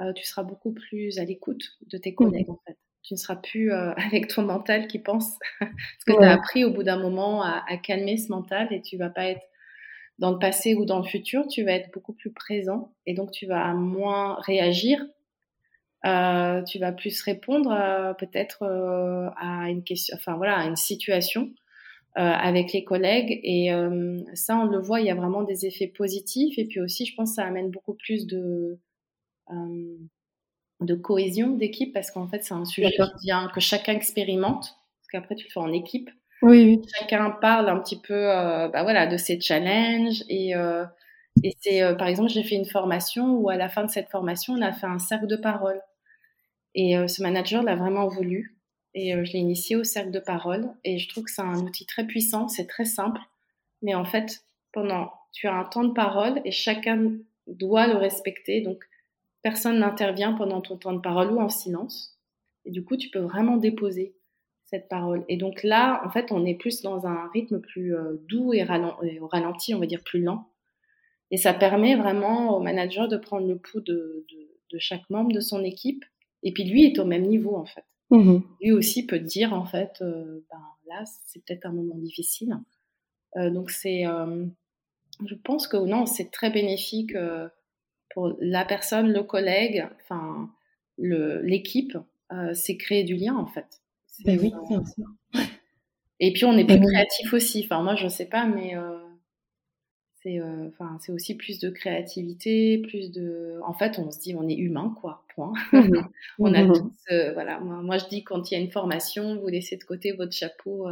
euh, 0.01 0.13
tu 0.13 0.25
seras 0.25 0.43
beaucoup 0.43 0.73
plus 0.73 1.19
à 1.19 1.25
l'écoute 1.25 1.77
de 1.87 1.99
tes 1.99 2.15
collègues 2.15 2.51
en 2.51 2.61
fait. 2.67 2.77
Tu 3.03 3.15
ne 3.15 3.19
seras 3.19 3.37
plus 3.37 3.73
avec 3.73 4.29
ton 4.29 4.43
mental 4.43 4.87
qui 4.87 4.99
pense, 4.99 5.39
parce 5.61 6.05
que 6.07 6.13
tu 6.13 6.25
as 6.25 6.33
appris 6.33 6.65
au 6.65 6.71
bout 6.71 6.83
d'un 6.83 6.99
moment 6.99 7.43
à, 7.43 7.65
à, 7.69 7.77
calmer 7.77 8.17
ce 8.17 8.31
mental 8.31 8.73
et 8.73 8.81
tu 8.81 8.97
vas 8.97 9.11
pas 9.11 9.27
être 9.27 9.47
dans 10.19 10.31
le 10.31 10.39
passé 10.39 10.75
ou 10.75 10.85
dans 10.87 10.99
le 10.99 11.05
futur, 11.05 11.47
tu 11.47 11.63
vas 11.63 11.73
être 11.73 11.93
beaucoup 11.93 12.15
plus 12.15 12.33
présent 12.33 12.95
et 13.05 13.13
donc 13.13 13.33
tu 13.33 13.47
vas 13.47 13.75
moins 13.75 14.37
réagir 14.41 15.05
euh, 16.07 16.63
tu 16.63 16.79
vas 16.79 16.93
plus 16.93 17.21
répondre 17.23 17.73
euh, 17.73 18.15
peut-être 18.15 18.63
euh, 18.63 19.29
à 19.37 19.69
une 19.69 19.83
question, 19.83 20.17
enfin 20.17 20.37
voilà, 20.37 20.59
à 20.59 20.67
une 20.67 20.77
situation 20.77 21.51
avec 22.19 22.73
les 22.73 22.83
collègues. 22.83 23.41
Et 23.43 23.71
ça, 24.33 24.57
on 24.57 24.65
le 24.65 24.79
voit, 24.79 25.01
il 25.01 25.07
y 25.07 25.11
a 25.11 25.15
vraiment 25.15 25.43
des 25.43 25.67
effets 25.67 25.87
positifs. 25.87 26.59
Et 26.59 26.65
puis 26.65 26.81
aussi, 26.81 27.05
je 27.05 27.15
pense 27.15 27.33
que 27.33 27.35
ça 27.35 27.45
amène 27.45 27.71
beaucoup 27.71 27.93
plus 27.93 28.27
de 28.27 28.79
de 30.81 30.95
cohésion 30.95 31.51
d'équipe 31.51 31.93
parce 31.93 32.11
qu'en 32.11 32.27
fait, 32.27 32.43
c'est 32.43 32.55
un 32.55 32.65
sujet 32.65 32.91
que 33.55 33.61
chacun 33.61 33.93
expérimente. 33.93 34.79
Parce 35.03 35.09
qu'après, 35.13 35.35
tu 35.35 35.45
le 35.45 35.51
fais 35.51 35.61
en 35.61 35.75
équipe. 35.75 36.09
Oui, 36.41 36.65
oui. 36.65 36.81
Chacun 36.99 37.31
parle 37.33 37.69
un 37.69 37.79
petit 37.81 38.01
peu, 38.01 38.25
bah 38.25 38.83
voilà, 38.83 39.07
de 39.07 39.19
ses 39.19 39.39
challenges 39.39 40.25
et 40.31 40.55
et 41.45 41.55
c'est, 41.61 41.83
par 41.99 42.07
exemple, 42.07 42.31
j'ai 42.31 42.45
fait 42.45 42.55
une 42.55 42.65
formation 42.65 43.35
où 43.35 43.51
à 43.51 43.57
la 43.57 43.69
fin 43.69 43.85
de 43.85 43.91
cette 43.91 44.09
formation, 44.09 44.55
on 44.55 44.63
a 44.63 44.73
fait 44.73 44.87
un 44.87 44.99
cercle 44.99 45.27
de 45.27 45.37
parole. 45.37 45.83
Et 46.77 46.97
euh, 46.97 47.09
ce 47.09 47.23
manager 47.23 47.63
l'a 47.63 47.75
vraiment 47.75 48.07
voulu. 48.07 48.57
Et 48.95 49.15
euh, 49.15 49.25
je 49.25 49.33
l'ai 49.33 49.39
initié 49.41 49.75
au 49.77 49.83
cercle 49.83 50.13
de 50.13 50.21
parole. 50.21 50.69
Et 50.85 50.99
je 50.99 51.09
trouve 51.09 51.25
que 51.25 51.33
c'est 51.33 51.43
un 51.43 51.59
outil 51.61 51.87
très 51.87 52.07
puissant, 52.07 52.49
c'est 52.49 52.67
très 52.67 52.85
simple. 52.85 53.21
Mais 53.83 53.95
en 53.95 54.05
fait, 54.05 54.45
pendant, 54.73 55.11
tu 55.33 55.49
as 55.49 55.55
un 55.55 55.65
temps 55.65 55.85
de 55.85 55.93
parole 55.93 56.41
et 56.45 56.53
chacun 56.53 57.13
doit 57.47 57.87
le 57.87 57.97
respecter. 57.97 58.61
Donc, 58.61 58.85
personne 59.43 59.79
n'intervient 59.79 60.35
pendant 60.35 60.61
ton 60.61 60.77
temps 60.77 60.93
de 60.93 61.01
parole 61.01 61.33
ou 61.33 61.41
en 61.41 61.49
silence. 61.49 62.21
Et 62.67 62.71
du 62.71 62.85
coup, 62.85 62.97
tu 62.97 63.09
peux 63.09 63.21
vraiment 63.21 63.57
déposer 63.57 64.15
cette 64.65 64.89
parole. 64.89 65.25
Et 65.29 65.37
donc 65.37 65.63
là, 65.63 66.03
en 66.05 66.11
fait, 66.11 66.31
on 66.31 66.45
est 66.45 66.57
plus 66.57 66.83
dans 66.83 67.07
un 67.07 67.29
rythme 67.33 67.61
plus 67.61 67.97
euh, 67.97 68.21
doux 68.29 68.53
et, 68.53 68.67
au 69.21 69.29
ralenti, 69.29 69.75
on 69.75 69.79
va 69.79 69.87
dire 69.87 70.03
plus 70.05 70.21
lent. 70.21 70.51
Et 71.31 71.39
ça 71.39 71.55
permet 71.55 71.95
vraiment 71.97 72.57
au 72.57 72.61
manager 72.61 73.09
de 73.09 73.17
prendre 73.17 73.47
le 73.47 73.57
pouls 73.57 73.81
de, 73.81 74.27
de 74.71 74.79
chaque 74.79 75.09
membre 75.09 75.33
de 75.33 75.41
son 75.41 75.65
équipe. 75.65 76.05
Et 76.43 76.53
puis 76.53 76.65
lui 76.65 76.85
est 76.85 76.99
au 76.99 77.05
même 77.05 77.27
niveau 77.27 77.57
en 77.57 77.65
fait. 77.65 77.85
Mmh 78.11 78.39
Lui 78.61 78.73
aussi 78.73 79.05
peut 79.05 79.19
dire 79.19 79.53
en 79.53 79.65
fait, 79.65 79.97
ben, 80.01 80.63
là 80.89 81.03
c'est 81.27 81.45
peut-être 81.45 81.67
un 81.67 81.73
moment 81.73 81.97
difficile. 81.97 82.57
donc 83.37 83.71
c'est, 83.71 84.05
je 85.27 85.35
pense 85.35 85.67
que 85.67 85.77
non, 85.77 86.07
c'est 86.07 86.31
très 86.31 86.51
bénéfique 86.51 87.15
pour 88.15 88.37
la 88.41 88.65
personne, 88.65 89.13
le 89.13 89.23
collègue, 89.25 89.89
enfin 90.03 90.49
l'équipe, 90.99 91.99
c'est 92.55 92.77
créer 92.77 93.03
du 93.03 93.17
lien 93.17 93.37
en 93.37 93.47
fait. 93.47 93.83
Ben 94.25 94.39
oui, 94.41 94.53
bien 94.69 94.85
sûr. 94.85 95.49
Et 96.21 96.33
puis 96.33 96.45
on 96.45 96.57
est 96.57 96.65
plus 96.65 96.81
créatif 96.81 97.33
aussi. 97.33 97.63
Enfin 97.65 97.83
moi 97.83 97.97
je 97.97 98.07
sais 98.07 98.27
pas, 98.27 98.47
mais 98.47 98.75
c'est 100.27 100.41
enfin 100.69 100.99
c'est 101.01 101.13
aussi 101.13 101.37
plus 101.37 101.59
de 101.59 101.71
créativité, 101.71 102.79
plus 102.79 103.11
de. 103.13 103.61
En 103.65 103.73
fait 103.73 103.99
on 103.99 104.11
se 104.11 104.19
dit 104.19 104.35
on 104.35 104.49
est 104.49 104.57
humain 104.57 104.95
quoi. 105.01 105.25
Point. 105.35 105.53
Mmh 105.73 105.91
on 106.39 106.55
a 106.55 106.65
mmh 106.65 106.73
tous 106.73 107.15
voilà. 107.35 107.61
Moi, 107.61 107.99
je 107.99 108.07
dis 108.07 108.25
quand 108.25 108.51
il 108.51 108.55
y 108.55 108.57
a 108.57 108.61
une 108.61 108.71
formation, 108.71 109.39
vous 109.41 109.49
laissez 109.49 109.77
de 109.77 109.85
côté 109.85 110.13
votre 110.13 110.33
chapeau 110.33 110.89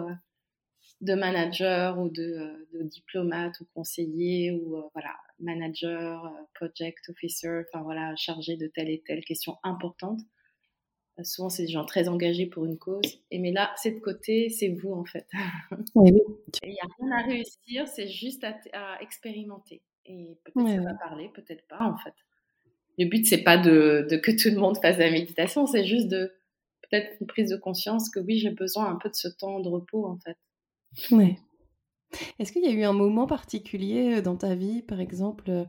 de 1.00 1.14
manager 1.14 1.98
ou 1.98 2.08
de, 2.08 2.66
diplomate 2.84 3.60
ou 3.60 3.66
conseiller 3.74 4.52
ou 4.52 4.82
voilà 4.94 5.14
manager, 5.40 6.30
project 6.54 7.08
officer, 7.08 7.62
enfin 7.68 7.82
voilà 7.82 8.14
chargé 8.16 8.56
de 8.56 8.68
telle 8.68 8.88
et 8.88 9.02
telle 9.04 9.24
question 9.24 9.56
importante. 9.62 10.20
Souvent, 11.22 11.48
c'est 11.48 11.64
des 11.64 11.72
gens 11.72 11.84
très 11.84 12.08
engagés 12.08 12.46
pour 12.46 12.64
une 12.64 12.76
cause. 12.76 13.20
Et 13.30 13.38
mais 13.38 13.52
là, 13.52 13.72
c'est 13.76 13.92
de 13.92 14.00
côté, 14.00 14.48
c'est 14.48 14.68
vous 14.68 14.92
en 14.92 15.04
fait. 15.04 15.26
Oui, 15.94 16.12
Il 16.62 16.70
n'y 16.70 16.80
a 16.80 16.86
rien 16.98 17.12
à 17.12 17.22
réussir, 17.22 17.86
c'est 17.86 18.08
juste 18.08 18.44
à, 18.72 19.00
expérimenter. 19.00 19.82
Et 20.06 20.36
peut-être 20.44 20.68
ça 20.68 20.80
va 20.80 20.94
parler, 20.94 21.30
peut-être 21.32 21.66
pas 21.68 21.82
en 21.82 21.96
fait. 21.96 22.14
Le 22.98 23.06
but, 23.06 23.26
c'est 23.26 23.42
pas 23.42 23.58
de, 23.58 24.06
de, 24.10 24.16
que 24.16 24.30
tout 24.30 24.54
le 24.54 24.60
monde 24.60 24.76
fasse 24.80 24.98
la 24.98 25.10
méditation, 25.10 25.66
c'est 25.66 25.84
juste 25.84 26.08
de 26.08 26.32
peut-être 26.82 27.16
une 27.20 27.26
prise 27.26 27.50
de 27.50 27.56
conscience 27.56 28.10
que 28.10 28.20
oui, 28.20 28.38
j'ai 28.38 28.50
besoin 28.50 28.86
un 28.86 28.96
peu 28.96 29.08
de 29.08 29.14
ce 29.14 29.28
temps 29.28 29.60
de 29.60 29.68
repos 29.68 30.06
en 30.06 30.18
fait. 30.18 30.36
Ouais. 31.14 31.38
Est-ce 32.38 32.52
qu'il 32.52 32.64
y 32.64 32.68
a 32.68 32.72
eu 32.72 32.84
un 32.84 32.92
moment 32.92 33.26
particulier 33.26 34.20
dans 34.22 34.36
ta 34.36 34.54
vie, 34.54 34.82
par 34.82 35.00
exemple, 35.00 35.66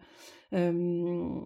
euh, 0.53 1.39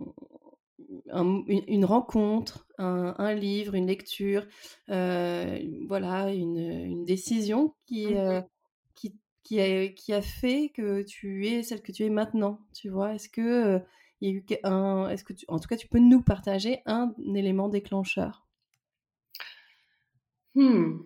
une, 1.13 1.85
rencontre, 1.85 2.67
un, 2.77 3.33
livre, 3.33 3.75
une 3.75 3.87
lecture, 3.87 4.45
euh, 4.89 5.59
voilà, 5.87 6.31
une, 6.33 7.05
décision 7.05 7.73
qui, 7.85 8.07
mmh 8.07 8.17
euh, 8.17 8.41
qui, 8.95 9.15
qui, 9.43 9.59
a, 9.59 9.87
qui 9.89 10.13
a 10.13 10.21
fait 10.21 10.69
que 10.69 11.01
tu 11.03 11.47
es 11.47 11.63
celle 11.63 11.81
que 11.81 11.91
tu 11.91 12.03
es 12.03 12.09
maintenant, 12.09 12.59
tu 12.73 12.89
vois? 12.89 13.15
Est-ce 13.15 13.29
que 13.29 13.41
euh, 13.41 13.79
il 14.21 14.29
y 14.29 14.31
a 14.31 14.35
eu 14.35 14.45
un, 14.63 15.09
est-ce 15.09 15.23
que 15.23 15.33
tu, 15.33 15.45
en 15.47 15.59
tout 15.59 15.67
cas, 15.67 15.77
tu 15.77 15.87
peux 15.87 15.99
nous 15.99 16.21
partager 16.21 16.81
un 16.85 17.13
élément 17.35 17.69
déclencheur? 17.69 18.45
Hmm. 20.55 20.99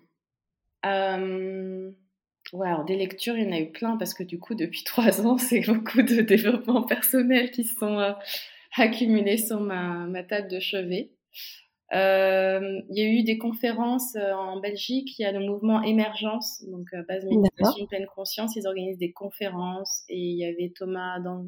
Ouais, 2.51 2.67
alors 2.67 2.85
des 2.85 2.97
lectures, 2.97 3.35
il 3.37 3.45
y 3.45 3.47
en 3.47 3.51
a 3.51 3.59
eu 3.59 3.71
plein 3.71 3.97
parce 3.97 4.13
que 4.13 4.23
du 4.23 4.39
coup, 4.39 4.53
depuis 4.53 4.83
trois 4.85 5.25
ans, 5.25 5.37
c'est 5.37 5.61
beaucoup 5.61 6.01
de 6.01 6.21
développement 6.21 6.83
personnel 6.83 7.51
qui 7.51 7.63
sont 7.63 8.15
accumulé 8.75 9.37
sur 9.37 9.59
ma, 9.59 10.05
ma 10.07 10.23
table 10.23 10.49
de 10.49 10.59
chevet. 10.59 11.11
Euh, 11.93 12.81
il 12.89 12.97
y 12.97 13.01
a 13.01 13.07
eu 13.07 13.23
des 13.23 13.37
conférences 13.37 14.15
euh, 14.15 14.33
en 14.33 14.59
Belgique, 14.59 15.19
il 15.19 15.21
y 15.21 15.25
a 15.25 15.31
le 15.31 15.45
mouvement 15.45 15.83
Émergence, 15.83 16.63
donc 16.67 16.91
à 16.93 17.03
base 17.03 17.23
méditation 17.25 17.85
pleine 17.85 18.07
conscience, 18.07 18.55
ils 18.55 18.65
organisent 18.65 18.97
des 18.97 19.11
conférences 19.11 20.03
et 20.09 20.17
il 20.17 20.37
y 20.37 20.45
avait 20.45 20.73
Thomas 20.75 21.19
dans, 21.19 21.45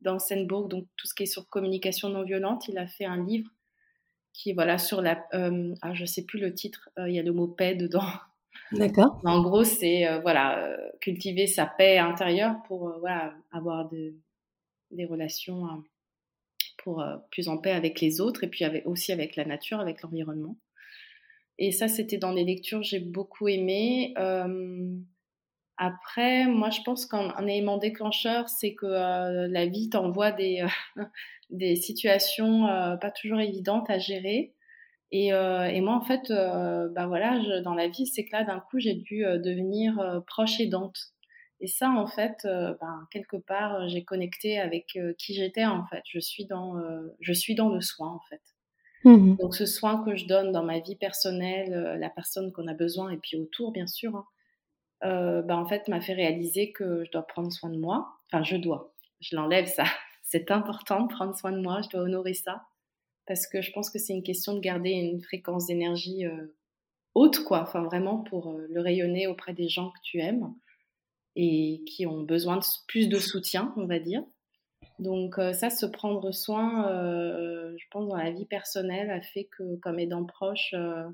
dans 0.00 0.18
Senbourg, 0.18 0.68
donc 0.68 0.86
tout 0.96 1.06
ce 1.06 1.14
qui 1.14 1.24
est 1.24 1.26
sur 1.26 1.48
communication 1.48 2.08
non 2.08 2.24
violente, 2.24 2.66
il 2.66 2.76
a 2.76 2.88
fait 2.88 3.04
un 3.04 3.24
livre 3.24 3.48
qui 4.32 4.50
est 4.50 4.54
voilà 4.54 4.78
sur 4.78 5.00
la, 5.00 5.24
euh, 5.34 5.74
ah, 5.80 5.94
je 5.94 6.06
sais 6.06 6.24
plus 6.24 6.40
le 6.40 6.52
titre, 6.52 6.88
euh, 6.98 7.08
il 7.08 7.14
y 7.14 7.20
a 7.20 7.22
le 7.22 7.32
mot 7.32 7.46
paix 7.46 7.76
dedans. 7.76 8.06
D'accord. 8.72 9.20
En 9.24 9.42
gros, 9.42 9.64
c'est 9.64 10.20
voilà 10.20 10.76
cultiver 11.00 11.46
sa 11.48 11.66
paix 11.66 11.98
intérieure 11.98 12.56
pour 12.66 12.98
voilà 13.00 13.34
avoir 13.52 13.88
de, 13.88 14.14
des 14.92 15.06
relations 15.06 15.66
pour 16.82 17.00
euh, 17.00 17.16
plus 17.30 17.48
en 17.48 17.58
paix 17.58 17.72
avec 17.72 18.00
les 18.00 18.20
autres 18.20 18.44
et 18.44 18.48
puis 18.48 18.64
avec, 18.64 18.86
aussi 18.86 19.12
avec 19.12 19.36
la 19.36 19.44
nature, 19.44 19.80
avec 19.80 20.02
l'environnement. 20.02 20.56
Et 21.58 21.72
ça, 21.72 21.88
c'était 21.88 22.16
dans 22.16 22.32
les 22.32 22.44
lectures, 22.44 22.82
j'ai 22.82 23.00
beaucoup 23.00 23.48
aimé. 23.48 24.14
Euh, 24.18 24.96
après, 25.76 26.46
moi, 26.46 26.70
je 26.70 26.80
pense 26.82 27.06
qu'un 27.06 27.46
élément 27.46 27.76
déclencheur, 27.76 28.48
c'est 28.48 28.74
que 28.74 28.86
euh, 28.86 29.46
la 29.48 29.66
vie 29.66 29.90
t'envoie 29.90 30.32
des, 30.32 30.64
situations 31.76 32.66
pas 33.00 33.10
toujours 33.10 33.40
évidentes 33.40 33.90
à 33.90 33.98
gérer. 33.98 34.54
Et, 35.12 35.32
moi, 35.32 35.96
en 35.96 36.02
fait, 36.02 36.30
bah 36.30 37.06
voilà, 37.06 37.60
dans 37.62 37.74
la 37.74 37.88
vie, 37.88 38.06
c'est 38.06 38.24
que 38.24 38.32
là, 38.32 38.44
d'un 38.44 38.60
coup, 38.60 38.78
j'ai 38.78 38.94
dû 38.94 39.22
devenir 39.22 40.22
proche 40.26 40.60
aidante. 40.60 41.12
Et 41.60 41.66
ça, 41.66 41.90
en 41.90 42.06
fait, 42.06 42.46
euh, 42.46 42.74
ben, 42.80 43.06
quelque 43.10 43.36
part, 43.36 43.74
euh, 43.74 43.88
j'ai 43.88 44.02
connecté 44.02 44.58
avec 44.58 44.96
euh, 44.96 45.12
qui 45.18 45.34
j'étais, 45.34 45.66
en 45.66 45.84
fait. 45.86 46.02
Je 46.06 46.18
suis 46.18 46.46
dans, 46.46 46.74
je 47.20 47.32
suis 47.32 47.54
dans 47.54 47.68
le 47.68 47.80
soin, 47.80 48.08
en 48.08 48.20
fait. 48.28 48.40
Mmh 49.04 49.36
Donc, 49.36 49.54
ce 49.54 49.66
soin 49.66 50.02
que 50.04 50.16
je 50.16 50.26
donne 50.26 50.52
dans 50.52 50.64
ma 50.64 50.78
vie 50.78 50.96
personnelle, 50.96 51.98
la 51.98 52.10
personne 52.10 52.52
qu'on 52.52 52.66
a 52.66 52.74
besoin, 52.74 53.10
et 53.10 53.18
puis 53.18 53.36
autour, 53.36 53.72
bien 53.72 53.86
sûr, 53.86 54.16
hein, 54.16 54.26
ben, 55.02 55.56
en 55.56 55.66
fait, 55.66 55.88
m'a 55.88 56.00
fait 56.00 56.14
réaliser 56.14 56.72
que 56.72 57.04
je 57.04 57.10
dois 57.10 57.26
prendre 57.26 57.52
soin 57.52 57.70
de 57.70 57.78
moi. 57.78 58.08
Enfin, 58.26 58.42
je 58.42 58.56
dois. 58.56 58.94
Je 59.20 59.36
l'enlève, 59.36 59.66
ça. 59.66 59.84
C'est 60.22 60.50
important 60.50 61.02
de 61.02 61.12
prendre 61.12 61.36
soin 61.36 61.52
de 61.52 61.60
moi. 61.60 61.82
Je 61.82 61.88
dois 61.88 62.02
honorer 62.02 62.34
ça. 62.34 62.62
Parce 63.26 63.46
que 63.46 63.60
je 63.60 63.70
pense 63.72 63.90
que 63.90 63.98
c'est 63.98 64.12
une 64.12 64.22
question 64.22 64.54
de 64.54 64.60
garder 64.60 64.90
une 64.90 65.20
fréquence 65.20 65.66
d'énergie 65.66 66.24
haute, 67.14 67.40
quoi. 67.44 67.62
Enfin, 67.62 67.82
vraiment 67.82 68.18
pour 68.18 68.56
le 68.56 68.80
rayonner 68.80 69.26
auprès 69.26 69.52
des 69.52 69.68
gens 69.68 69.90
que 69.90 69.98
tu 70.02 70.20
aimes 70.20 70.52
et 71.36 71.82
qui 71.86 72.06
ont 72.06 72.22
besoin 72.22 72.56
de 72.56 72.64
plus 72.88 73.08
de 73.08 73.18
soutien, 73.18 73.72
on 73.76 73.86
va 73.86 73.98
dire. 73.98 74.22
Donc 74.98 75.38
euh, 75.38 75.52
ça, 75.52 75.70
se 75.70 75.86
prendre 75.86 76.30
soin, 76.30 76.88
euh, 76.90 77.74
je 77.78 77.84
pense, 77.90 78.08
dans 78.08 78.16
la 78.16 78.30
vie 78.30 78.44
personnelle 78.44 79.10
a 79.10 79.22
fait 79.22 79.44
que 79.44 79.76
comme 79.76 79.98
aidant 79.98 80.24
proche, 80.24 80.74
euh, 80.74 81.08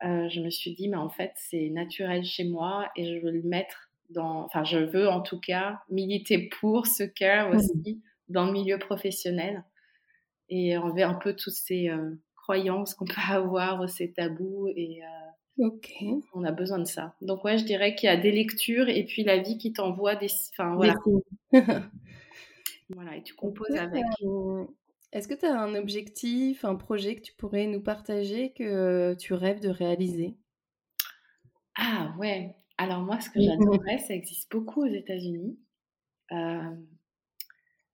je 0.00 0.40
me 0.40 0.50
suis 0.50 0.74
dit, 0.74 0.88
mais 0.88 0.96
en 0.96 1.08
fait, 1.08 1.32
c'est 1.36 1.70
naturel 1.70 2.24
chez 2.24 2.44
moi 2.44 2.88
et 2.96 3.04
je 3.06 3.20
veux 3.20 3.32
le 3.32 3.42
mettre 3.42 3.90
dans, 4.10 4.44
enfin, 4.44 4.64
je 4.64 4.78
veux 4.78 5.08
en 5.08 5.20
tout 5.20 5.40
cas 5.40 5.80
militer 5.88 6.48
pour 6.60 6.86
ce 6.86 7.02
care 7.02 7.50
mmh. 7.50 7.56
aussi 7.56 8.02
dans 8.28 8.46
le 8.46 8.52
milieu 8.52 8.78
professionnel 8.78 9.64
et 10.48 10.76
enlever 10.76 11.02
un 11.02 11.14
peu 11.14 11.34
toutes 11.34 11.54
ces 11.54 11.90
croyances 12.36 12.94
qu'on 12.94 13.04
peut 13.06 13.14
avoir, 13.28 13.88
ces 13.88 14.12
tabous 14.12 14.68
et 14.76 15.00
On 16.32 16.44
a 16.44 16.52
besoin 16.52 16.78
de 16.78 16.84
ça. 16.84 17.14
Donc 17.20 17.44
ouais, 17.44 17.58
je 17.58 17.64
dirais 17.64 17.94
qu'il 17.94 18.08
y 18.08 18.10
a 18.10 18.16
des 18.16 18.32
lectures 18.32 18.88
et 18.88 19.04
puis 19.04 19.24
la 19.24 19.38
vie 19.38 19.58
qui 19.58 19.72
t'envoie 19.72 20.16
des... 20.16 20.28
Enfin 20.52 20.74
voilà. 20.74 20.94
voilà, 22.90 23.16
et 23.16 23.22
tu 23.22 23.34
composes 23.34 23.76
avec. 23.76 24.04
Est-ce 25.12 25.26
que 25.26 25.34
tu 25.34 25.44
as 25.44 25.60
un 25.60 25.74
objectif, 25.74 26.64
un 26.64 26.76
projet 26.76 27.16
que 27.16 27.22
tu 27.22 27.32
pourrais 27.34 27.66
nous 27.66 27.82
partager 27.82 28.52
que 28.52 29.14
tu 29.14 29.34
rêves 29.34 29.60
de 29.60 29.68
réaliser? 29.68 30.36
Ah 31.76 32.14
ouais. 32.18 32.54
Alors 32.78 33.00
moi, 33.00 33.20
ce 33.20 33.28
que 33.28 33.40
j'adorerais, 33.40 33.98
ça 33.98 34.14
existe 34.14 34.50
beaucoup 34.50 34.82
aux 34.82 34.92
États-Unis. 34.92 35.58
Euh, 36.32 36.76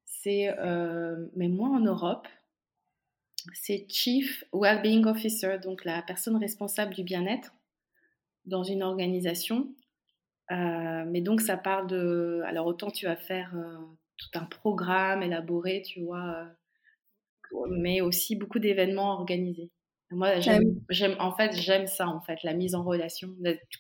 c'est, 0.05 0.55
euh, 0.59 1.27
mais 1.35 1.49
moins 1.49 1.79
en 1.79 1.81
Europe, 1.81 2.29
c'est 3.55 3.87
Chief 3.89 4.45
Wellbeing 4.53 5.07
Officer, 5.07 5.59
donc 5.63 5.85
la 5.85 6.03
personne 6.03 6.37
responsable 6.37 6.95
du 6.95 7.03
bien-être 7.03 7.56
dans 8.47 8.63
une 8.63 8.83
organisation. 8.83 9.69
Euh, 10.53 11.05
mais 11.07 11.21
donc 11.21 11.41
ça 11.41 11.57
part 11.57 11.87
de... 11.87 12.43
Alors 12.47 12.67
autant 12.67 12.91
tu 12.91 13.07
vas 13.07 13.17
faire 13.17 13.53
euh, 13.57 13.79
tout 14.17 14.39
un 14.39 14.45
programme 14.45 15.23
élaboré, 15.23 15.83
tu 15.83 16.03
vois, 16.03 16.47
euh, 17.53 17.67
mais 17.71 18.01
aussi 18.01 18.37
beaucoup 18.37 18.59
d'événements 18.59 19.13
organisés. 19.15 19.71
Moi, 20.13 20.29
ah 20.37 20.41
j'aime, 20.89 21.17
en 21.19 21.35
fait, 21.35 21.53
j'aime 21.57 21.89
ça, 21.89 22.07
en 22.07 22.21
fait, 22.21 22.45
la 22.45 22.55
mise 22.55 22.77
en 22.77 22.85
relation, 22.85 23.29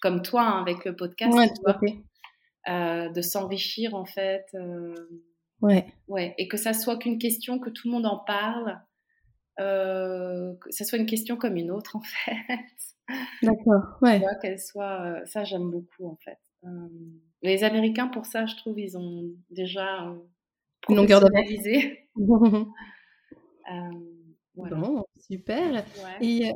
comme 0.02 0.22
toi 0.22 0.42
hein, 0.42 0.60
avec 0.60 0.84
le 0.84 0.96
podcast, 0.96 1.32
de 2.66 3.20
s'enrichir, 3.20 3.94
en 3.94 4.04
fait. 4.04 4.44
ouais. 5.60 5.86
Ouais, 6.08 6.34
et 6.36 6.48
que 6.48 6.56
ça 6.56 6.72
soit 6.72 6.98
qu'une 6.98 7.18
question, 7.18 7.60
que 7.60 7.70
tout 7.70 7.86
le 7.86 7.92
monde 7.92 8.06
en 8.06 8.18
parle, 8.18 8.80
que 9.56 10.70
ça 10.70 10.84
soit 10.84 10.98
une 10.98 11.06
question 11.06 11.36
comme 11.36 11.56
une 11.56 11.70
autre, 11.70 11.94
en 11.94 12.02
fait. 12.24 12.95
D'accord, 13.42 13.98
ouais. 14.02 14.22
qu'elle 14.40 14.58
soit. 14.58 15.02
Euh, 15.02 15.24
ça, 15.26 15.44
j'aime 15.44 15.70
beaucoup, 15.70 16.06
en 16.06 16.16
fait. 16.16 16.38
Euh, 16.64 16.88
les 17.42 17.64
Américains, 17.64 18.08
pour 18.08 18.26
ça, 18.26 18.46
je 18.46 18.56
trouve, 18.56 18.78
ils 18.78 18.96
ont 18.98 19.30
déjà 19.50 20.08
euh, 20.08 20.14
une 20.88 20.96
longueur 20.96 21.22
Bon, 24.56 25.04
super. 25.18 25.84
Et 26.22 26.50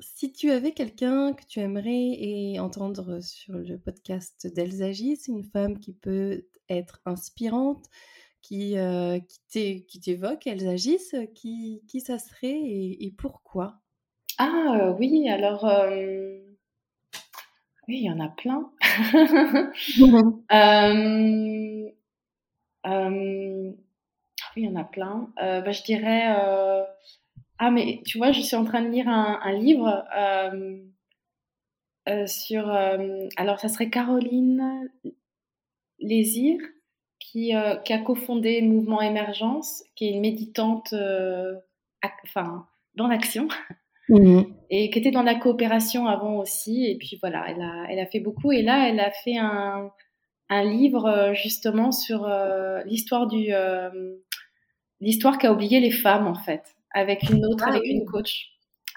si 0.00 0.32
tu 0.32 0.50
avais 0.50 0.72
quelqu'un 0.72 1.32
que 1.32 1.44
tu 1.46 1.60
aimerais 1.60 2.10
et 2.18 2.60
entendre 2.60 3.20
sur 3.22 3.54
le 3.54 3.78
podcast 3.78 4.46
d'Elsa 4.54 4.92
c'est 4.92 5.32
une 5.32 5.44
femme 5.44 5.78
qui 5.78 5.94
peut 5.94 6.46
être 6.68 7.00
inspirante, 7.06 7.86
qui, 8.42 8.76
qui 9.50 10.00
t'évoquent, 10.02 10.46
elles 10.46 10.68
agissent, 10.68 11.16
qui, 11.34 11.82
qui 11.88 12.02
ça 12.02 12.18
serait 12.18 12.60
et, 12.60 13.14
pourquoi? 13.16 13.80
Ah 14.42 14.94
oui, 14.98 15.28
alors 15.28 15.64
oui, 17.88 17.98
il 17.98 18.04
y 18.04 18.10
en 18.10 18.20
a 18.20 18.28
plein. 18.28 18.70
oui, 24.56 24.62
il 24.62 24.64
y 24.64 24.68
en 24.68 24.76
a 24.76 24.84
plein. 24.84 25.28
Bah, 25.36 25.70
je 25.72 25.82
dirais 25.82 26.26
ah 27.58 27.70
mais 27.70 28.00
tu 28.06 28.18
vois, 28.18 28.32
je 28.32 28.40
suis 28.40 28.56
en 28.56 28.64
train 28.64 28.82
de 28.82 28.88
lire 28.88 29.08
un, 29.08 29.38
un 29.42 29.52
livre 29.52 30.04
sur 32.26 32.68
alors 33.36 33.60
ça 33.60 33.68
serait 33.68 33.90
Caroline 33.90 34.88
Lésir 36.00 36.58
qui, 37.18 37.54
euh, 37.54 37.76
qui 37.76 37.92
a 37.92 37.98
cofondé 37.98 38.62
mouvement 38.62 39.00
Émergence, 39.00 39.84
qui 39.94 40.06
est 40.06 40.12
une 40.12 40.20
méditante 40.20 40.92
euh, 40.94 41.54
enfin, 42.24 42.66
dans 42.94 43.06
l'action. 43.06 43.48
Mmh. 44.10 44.42
Et 44.70 44.90
qui 44.90 44.98
était 44.98 45.10
dans 45.10 45.22
la 45.22 45.34
coopération 45.34 46.06
avant 46.06 46.38
aussi. 46.38 46.86
Et 46.86 46.98
puis 46.98 47.18
voilà, 47.20 47.44
elle 47.48 47.62
a, 47.62 47.86
elle 47.88 47.98
a 47.98 48.06
fait 48.06 48.20
beaucoup. 48.20 48.52
Et 48.52 48.62
là, 48.62 48.88
elle 48.88 49.00
a 49.00 49.10
fait 49.10 49.36
un, 49.36 49.90
un 50.48 50.64
livre 50.64 51.06
euh, 51.06 51.34
justement 51.34 51.92
sur 51.92 52.28
l'histoire 52.84 53.26
du 53.26 53.52
l'histoire 55.00 55.38
qu'a 55.38 55.50
oublié 55.50 55.80
les 55.80 55.90
femmes 55.90 56.26
en 56.26 56.34
fait, 56.34 56.74
avec 56.92 57.22
une 57.30 57.46
autre, 57.46 57.64
ah 57.66 57.70
avec 57.70 57.86
une 57.86 58.04
coach. 58.04 58.50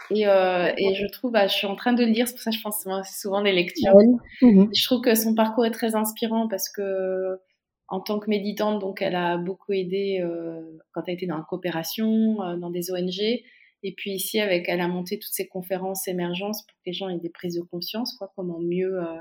Et, 0.10 0.23
et, 0.23 0.95
je 0.95 1.08
trouve, 1.08 1.32
bah, 1.32 1.47
je 1.47 1.54
suis 1.54 1.67
en 1.67 1.76
train 1.76 1.93
de 1.93 2.04
le 2.04 2.12
lire, 2.12 2.28
c'est 2.28 2.34
pour 2.34 2.41
ça 2.41 2.52
que 2.52 2.58
je 2.58 2.62
pense 2.62 2.86
souvent 3.17 3.41
des 3.41 3.54
lectures. 3.54 3.95
Mmh. 4.41 4.65
Je 4.76 4.86
trouve 4.86 4.99
que 4.99 5.15
son 5.15 5.34
parcours 5.34 5.65
est 5.65 5.71
très 5.71 5.95
inspirant 5.95 6.49
parce 6.49 6.67
que 6.67 7.39
en 7.93 7.99
tant 7.99 8.19
que 8.19 8.28
méditante, 8.28 8.80
donc 8.80 9.04
elle 9.04 9.15
a 9.15 9.38
beaucoup 9.38 9.71
aidé 9.71 10.19
euh, 10.19 10.62
quand 10.93 11.04
elle 11.08 11.13
était 11.13 11.28
dans 11.28 11.38
la 11.38 11.43
coopération, 11.43 12.41
euh, 12.41 12.58
dans 12.58 12.71
des 12.71 12.91
ONG. 12.91 13.43
Et 13.84 13.93
puis 13.93 14.12
ici, 14.12 14.39
avec, 14.39 14.69
elle 14.69 14.82
a 14.82 14.88
monté 14.88 15.19
toutes 15.19 15.34
ces 15.34 15.48
conférences 15.48 16.08
émergence 16.08 16.65
pour 16.65 16.76
que 16.78 16.82
les 16.86 16.93
gens 16.93 17.10
aient 17.10 17.19
des 17.19 17.30
prises 17.30 17.56
de 17.56 17.62
conscience, 17.62 18.15
quoi, 18.17 18.32
comment 18.36 18.60
mieux 18.60 19.02
euh, 19.02 19.19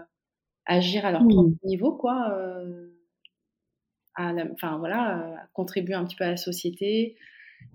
agir 0.66 1.04
à 1.04 1.12
leur 1.12 1.26
propre 1.26 1.50
mmh. 1.50 1.66
niveau, 1.68 1.92
quoi. 1.96 2.36
enfin 4.16 4.78
voilà, 4.78 5.48
contribuer 5.52 5.94
un 5.94 6.04
petit 6.04 6.16
peu 6.16 6.24
à 6.24 6.30
la 6.30 6.36
société. 6.36 7.16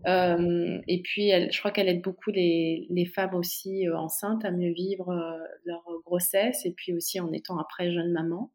et 0.06 1.02
puis, 1.04 1.28
elle, 1.28 1.52
je 1.52 1.60
crois 1.60 1.71
qu'elle 1.71 1.89
aide 1.89 2.02
beaucoup 2.02 2.32
les, 2.32 2.88
les 2.89 3.06
femmes 3.06 3.36
aussi 3.36 3.89
enceintes 3.89 4.45
à 4.45 4.52
mieux 4.52 4.71
vivre 4.71 5.13
leur 5.65 5.84
grossesse 6.06 6.65
et 6.65 6.71
puis 6.71 6.93
aussi 6.93 7.19
en 7.19 7.34
étant 7.34 7.60
après 7.60 7.91
jeune 7.91 8.13
maman. 8.13 8.52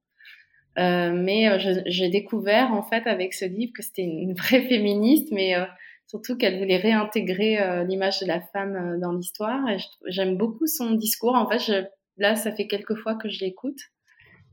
Euh, 0.78 1.12
mais 1.12 1.48
euh, 1.48 1.82
j'ai 1.86 2.08
découvert 2.08 2.72
en 2.72 2.82
fait 2.82 3.06
avec 3.06 3.34
ce 3.34 3.44
livre 3.44 3.72
que 3.76 3.82
c'était 3.82 4.02
une 4.02 4.34
vraie 4.34 4.62
féministe, 4.68 5.28
mais 5.30 5.54
euh, 5.54 5.64
surtout 6.12 6.36
qu'elle 6.36 6.58
voulait 6.58 6.76
réintégrer 6.76 7.84
l'image 7.86 8.20
de 8.20 8.26
la 8.26 8.40
femme 8.40 9.00
dans 9.00 9.12
l'histoire. 9.12 9.66
Et 9.70 9.78
j'aime 10.08 10.36
beaucoup 10.36 10.66
son 10.66 10.90
discours. 10.92 11.34
En 11.34 11.48
fait, 11.48 11.58
je, 11.58 11.84
là, 12.18 12.36
ça 12.36 12.52
fait 12.52 12.66
quelques 12.66 12.96
fois 12.96 13.14
que 13.14 13.30
je 13.30 13.40
l'écoute. 13.40 13.80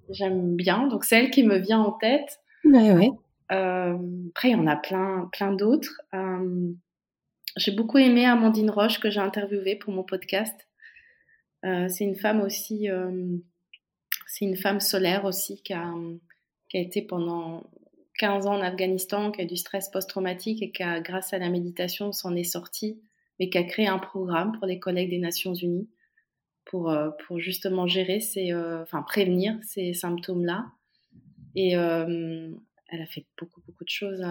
J'aime 0.10 0.56
bien. 0.56 0.88
Donc, 0.88 1.04
c'est 1.04 1.20
elle 1.20 1.32
qui 1.32 1.44
me 1.44 1.58
vient 1.58 1.82
en 1.82 1.92
tête. 1.92 2.40
Ouais, 2.64 2.94
ouais. 2.94 3.10
après, 3.50 4.50
il 4.50 4.52
y 4.52 4.56
en 4.56 4.68
a 4.68 4.78
plein, 4.78 5.30
plein 5.34 5.52
d'autres. 5.52 6.02
j'ai 7.58 7.72
beaucoup 7.72 7.98
aimé 7.98 8.26
Amandine 8.26 8.72
Roche 8.72 9.02
que 9.02 9.10
j'ai 9.10 9.20
interviewée 9.20 9.76
pour 9.76 9.94
mon 9.94 10.04
podcast. 10.04 10.68
c'est 11.64 12.06
une 12.06 12.16
femme 12.16 12.40
aussi 12.40 12.88
c'est 14.30 14.46
une 14.46 14.56
femme 14.56 14.80
solaire 14.80 15.26
aussi 15.26 15.62
qui 15.64 15.74
a, 15.74 15.92
qui 16.70 16.78
a 16.78 16.82
été 16.82 17.02
pendant 17.02 17.64
15 18.20 18.48
ans 18.48 18.56
en 18.56 18.62
Afghanistan, 18.62 19.32
qui 19.32 19.42
a 19.42 19.46
du 19.46 19.56
stress 19.56 19.90
post-traumatique 19.90 20.62
et 20.62 20.72
qui 20.72 20.84
a, 20.84 21.00
grâce 21.00 21.34
à 21.34 21.40
la 21.40 21.50
méditation, 21.50 22.12
s'en 22.12 22.36
est 22.36 22.44
sortie, 22.44 23.02
mais 23.40 23.50
qui 23.50 23.58
a 23.58 23.64
créé 23.64 23.88
un 23.88 23.98
programme 23.98 24.52
pour 24.52 24.68
les 24.68 24.78
collègues 24.78 25.10
des 25.10 25.20
Nations 25.20 25.54
Unies 25.54 25.90
pour, 26.66 26.92
euh, 26.92 27.10
pour 27.26 27.40
justement 27.40 27.88
gérer 27.88 28.20
ces, 28.20 28.52
euh, 28.52 28.84
enfin 28.84 29.02
prévenir 29.02 29.58
ces 29.64 29.94
symptômes-là. 29.94 30.66
Et 31.56 31.78
euh, 31.78 32.52
elle 32.90 33.02
a 33.02 33.06
fait 33.06 33.26
beaucoup, 33.40 33.62
beaucoup 33.66 33.86
de 33.86 33.90
choses 33.90 34.24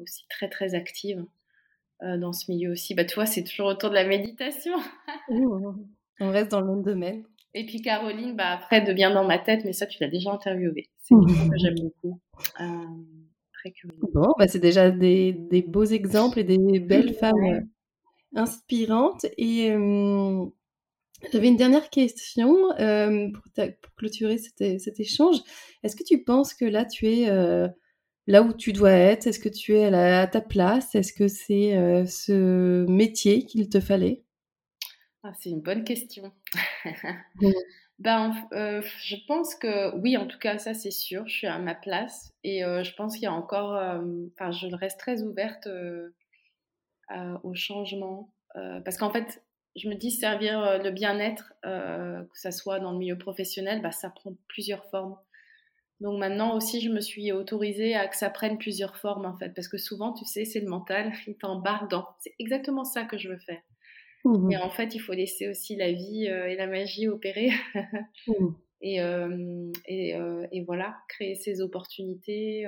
aussi 0.00 0.26
très, 0.28 0.48
très 0.48 0.74
actives 0.74 1.24
dans 2.02 2.32
ce 2.32 2.50
milieu 2.50 2.72
aussi. 2.72 2.94
Bah, 2.94 3.04
tu 3.04 3.14
vois, 3.14 3.26
c'est 3.26 3.44
toujours 3.44 3.68
autour 3.68 3.90
de 3.90 3.94
la 3.94 4.04
méditation. 4.04 4.74
On 6.20 6.30
reste 6.30 6.50
dans 6.50 6.60
le 6.60 6.66
même 6.66 6.82
domaine. 6.82 7.24
Et 7.54 7.64
puis 7.64 7.80
Caroline, 7.80 8.34
bah, 8.34 8.50
après, 8.50 8.80
devient 8.80 9.12
dans 9.14 9.24
ma 9.24 9.38
tête, 9.38 9.64
mais 9.64 9.72
ça, 9.72 9.86
tu 9.86 10.02
l'as 10.02 10.08
déjà 10.08 10.32
interviewé. 10.32 10.90
C'est 11.04 11.14
une 11.14 11.50
que 11.50 11.58
j'aime 11.58 11.74
beaucoup. 11.74 12.20
Euh, 12.60 12.64
très. 13.52 13.74
Bon, 14.12 14.34
bah, 14.38 14.48
c'est 14.48 14.58
déjà 14.58 14.90
des, 14.90 15.32
des, 15.32 15.60
beaux 15.60 15.84
exemples 15.84 16.38
et 16.38 16.44
des 16.44 16.80
belles 16.80 17.14
femmes 17.20 17.44
euh, 17.44 17.60
inspirantes. 18.34 19.26
Et 19.36 19.70
euh, 19.70 20.46
j'avais 21.30 21.48
une 21.48 21.58
dernière 21.58 21.90
question 21.90 22.54
pour, 22.68 23.64
pour, 23.82 23.94
clôturer 23.96 24.38
cet, 24.38 24.80
cet 24.80 24.98
échange. 24.98 25.36
Est-ce 25.82 25.94
que 25.94 26.04
tu 26.04 26.24
penses 26.24 26.54
que 26.54 26.64
là, 26.64 26.86
tu 26.86 27.06
es 27.06 27.26
là 28.26 28.42
où 28.42 28.54
tu 28.54 28.72
dois 28.72 28.92
être? 28.92 29.26
Est-ce 29.26 29.38
que 29.38 29.50
tu 29.50 29.74
es 29.74 29.84
à, 29.84 30.22
à 30.22 30.26
ta 30.26 30.40
place? 30.40 30.94
Est-ce 30.94 31.12
que 31.12 31.28
c'est 31.28 32.06
ce 32.06 32.86
métier 32.86 33.44
qu'il 33.44 33.68
te 33.68 33.80
fallait? 33.80 34.24
Ah, 35.22 35.32
c'est 35.38 35.50
une 35.50 35.60
bonne 35.60 35.84
question. 35.84 36.32
ben, 37.98 38.34
je 38.52 39.16
pense 39.26 39.54
que 39.54 39.94
oui, 39.96 40.16
en 40.16 40.26
tout 40.26 40.38
cas, 40.38 40.58
ça 40.58 40.74
c'est 40.74 40.90
sûr, 40.90 41.26
je 41.28 41.32
suis 41.34 41.46
à 41.46 41.58
ma 41.58 41.74
place 41.74 42.32
et 42.42 42.64
euh, 42.64 42.82
je 42.82 42.94
pense 42.94 43.14
qu'il 43.14 43.24
y 43.24 43.26
a 43.26 43.32
encore, 43.32 43.74
euh, 43.76 44.02
enfin, 44.34 44.50
je 44.52 44.66
reste 44.74 44.98
très 44.98 45.22
ouverte 45.22 45.68
au 47.42 47.54
changement 47.54 48.30
parce 48.84 48.96
qu'en 48.96 49.10
fait, 49.10 49.42
je 49.76 49.88
me 49.88 49.94
dis 49.94 50.10
servir 50.10 50.78
le 50.82 50.90
bien-être, 50.90 51.54
que 51.62 52.38
ça 52.38 52.50
soit 52.52 52.80
dans 52.80 52.92
le 52.92 52.98
milieu 52.98 53.18
professionnel, 53.18 53.82
bah, 53.82 53.92
ça 53.92 54.10
prend 54.10 54.34
plusieurs 54.48 54.84
formes. 54.90 55.16
Donc 56.00 56.18
maintenant 56.18 56.56
aussi, 56.56 56.80
je 56.80 56.90
me 56.90 57.00
suis 57.00 57.32
autorisée 57.32 57.94
à 57.94 58.08
que 58.08 58.16
ça 58.16 58.28
prenne 58.28 58.58
plusieurs 58.58 58.96
formes 58.96 59.26
en 59.26 59.36
fait, 59.36 59.50
parce 59.50 59.68
que 59.68 59.78
souvent, 59.78 60.12
tu 60.12 60.24
sais, 60.24 60.44
c'est 60.44 60.60
le 60.60 60.68
mental, 60.68 61.12
il 61.26 61.36
t'embarque 61.36 61.90
dans. 61.90 62.06
C'est 62.20 62.34
exactement 62.38 62.84
ça 62.84 63.04
que 63.04 63.16
je 63.16 63.28
veux 63.28 63.38
faire. 63.38 63.62
Mais 64.24 64.56
mmh 64.56 64.62
en 64.62 64.70
fait, 64.70 64.94
il 64.94 65.00
faut 65.00 65.12
laisser 65.12 65.48
aussi 65.48 65.76
la 65.76 65.92
vie 65.92 66.28
euh, 66.28 66.46
et 66.46 66.56
la 66.56 66.66
magie 66.66 67.08
opérer. 67.08 67.50
Mmh. 68.26 68.46
et, 68.80 69.02
euh, 69.02 69.70
et, 69.86 70.16
euh, 70.16 70.46
et, 70.50 70.62
voilà, 70.62 70.96
créer 71.08 71.34
ces 71.34 71.60
opportunités. 71.60 72.66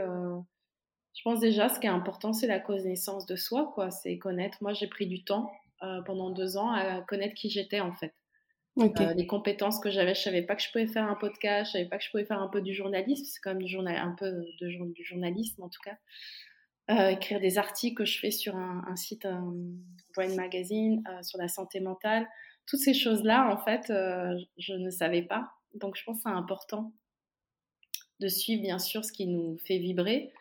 Je 1.15 1.23
pense 1.25 1.41
déjà, 1.41 1.71
ce 1.71 1.81
qui 1.81 1.87
est 1.87 1.91
important, 1.91 2.35
c'est 2.35 2.47
la 2.47 2.61
connaissance 2.61 3.25
de 3.25 3.37
soi, 3.37 3.73
quoi. 3.75 3.91
C'est 3.91 4.19
connaître. 4.19 4.59
Moi, 4.61 4.75
j'ai 4.75 4.87
pris 4.87 5.07
du 5.07 5.25
temps 5.25 5.51
pendant 6.05 6.31
deux 6.31 6.59
ans 6.59 6.71
à 6.73 7.01
connaître 7.03 7.35
qui 7.35 7.49
j'étais, 7.49 7.81
en 7.81 7.93
fait. 7.95 8.13
les 8.77 9.27
compétences 9.27 9.81
que 9.81 9.91
j'avais, 9.91 10.15
je 10.15 10.21
savais 10.21 10.43
pas 10.43 10.57
que 10.57 10.63
je 10.63 10.71
pouvais 10.71 10.87
faire 10.87 11.09
un 11.09 11.15
podcast, 11.17 11.71
je 11.71 11.79
savais 11.79 11.89
pas 11.89 11.97
que 11.97 12.05
je 12.05 12.11
pouvais 12.11 12.27
faire 12.27 12.41
un 12.41 12.49
peu 12.49 12.61
du 12.61 12.75
journalisme, 12.75 13.25
c'est 13.25 13.41
quand 13.41 13.51
même 13.51 13.63
du 13.63 13.73
journal, 13.73 13.97
un 13.97 14.15
peu 14.19 14.31
de, 14.31 14.93
du 14.93 15.05
journalisme 15.05 15.63
en 15.63 15.71
tout 15.71 15.81
cas. 15.83 15.97
Euh, 16.89 17.09
écrire 17.09 17.41
des 17.41 17.59
articles 17.59 17.97
que 17.97 18.05
je 18.05 18.17
fais 18.21 18.31
sur 18.31 18.55
un, 18.55 18.95
site, 18.95 19.27
un 19.27 19.53
Brain 20.15 20.33
Magazine, 20.37 21.03
euh, 21.11 21.21
sur 21.23 21.37
la 21.37 21.49
santé 21.49 21.81
mentale. 21.81 22.29
Toutes 22.65 22.79
ces 22.79 22.95
choses-là, 22.95 23.51
en 23.53 23.57
fait, 23.57 23.91
euh, 23.91 24.39
je 24.57 24.73
ne 24.73 24.91
savais 24.91 25.23
pas. 25.23 25.51
Donc, 25.75 25.97
je 25.97 26.05
pense 26.05 26.19
que 26.19 26.23
c'est 26.23 26.29
important 26.29 26.93
de 28.21 28.29
suivre, 28.29 28.63
bien 28.63 28.79
sûr, 28.79 29.05
ce 29.05 29.11
qui 29.11 29.27
nous 29.27 29.59
fait 29.59 29.79
vibrer 29.79 30.33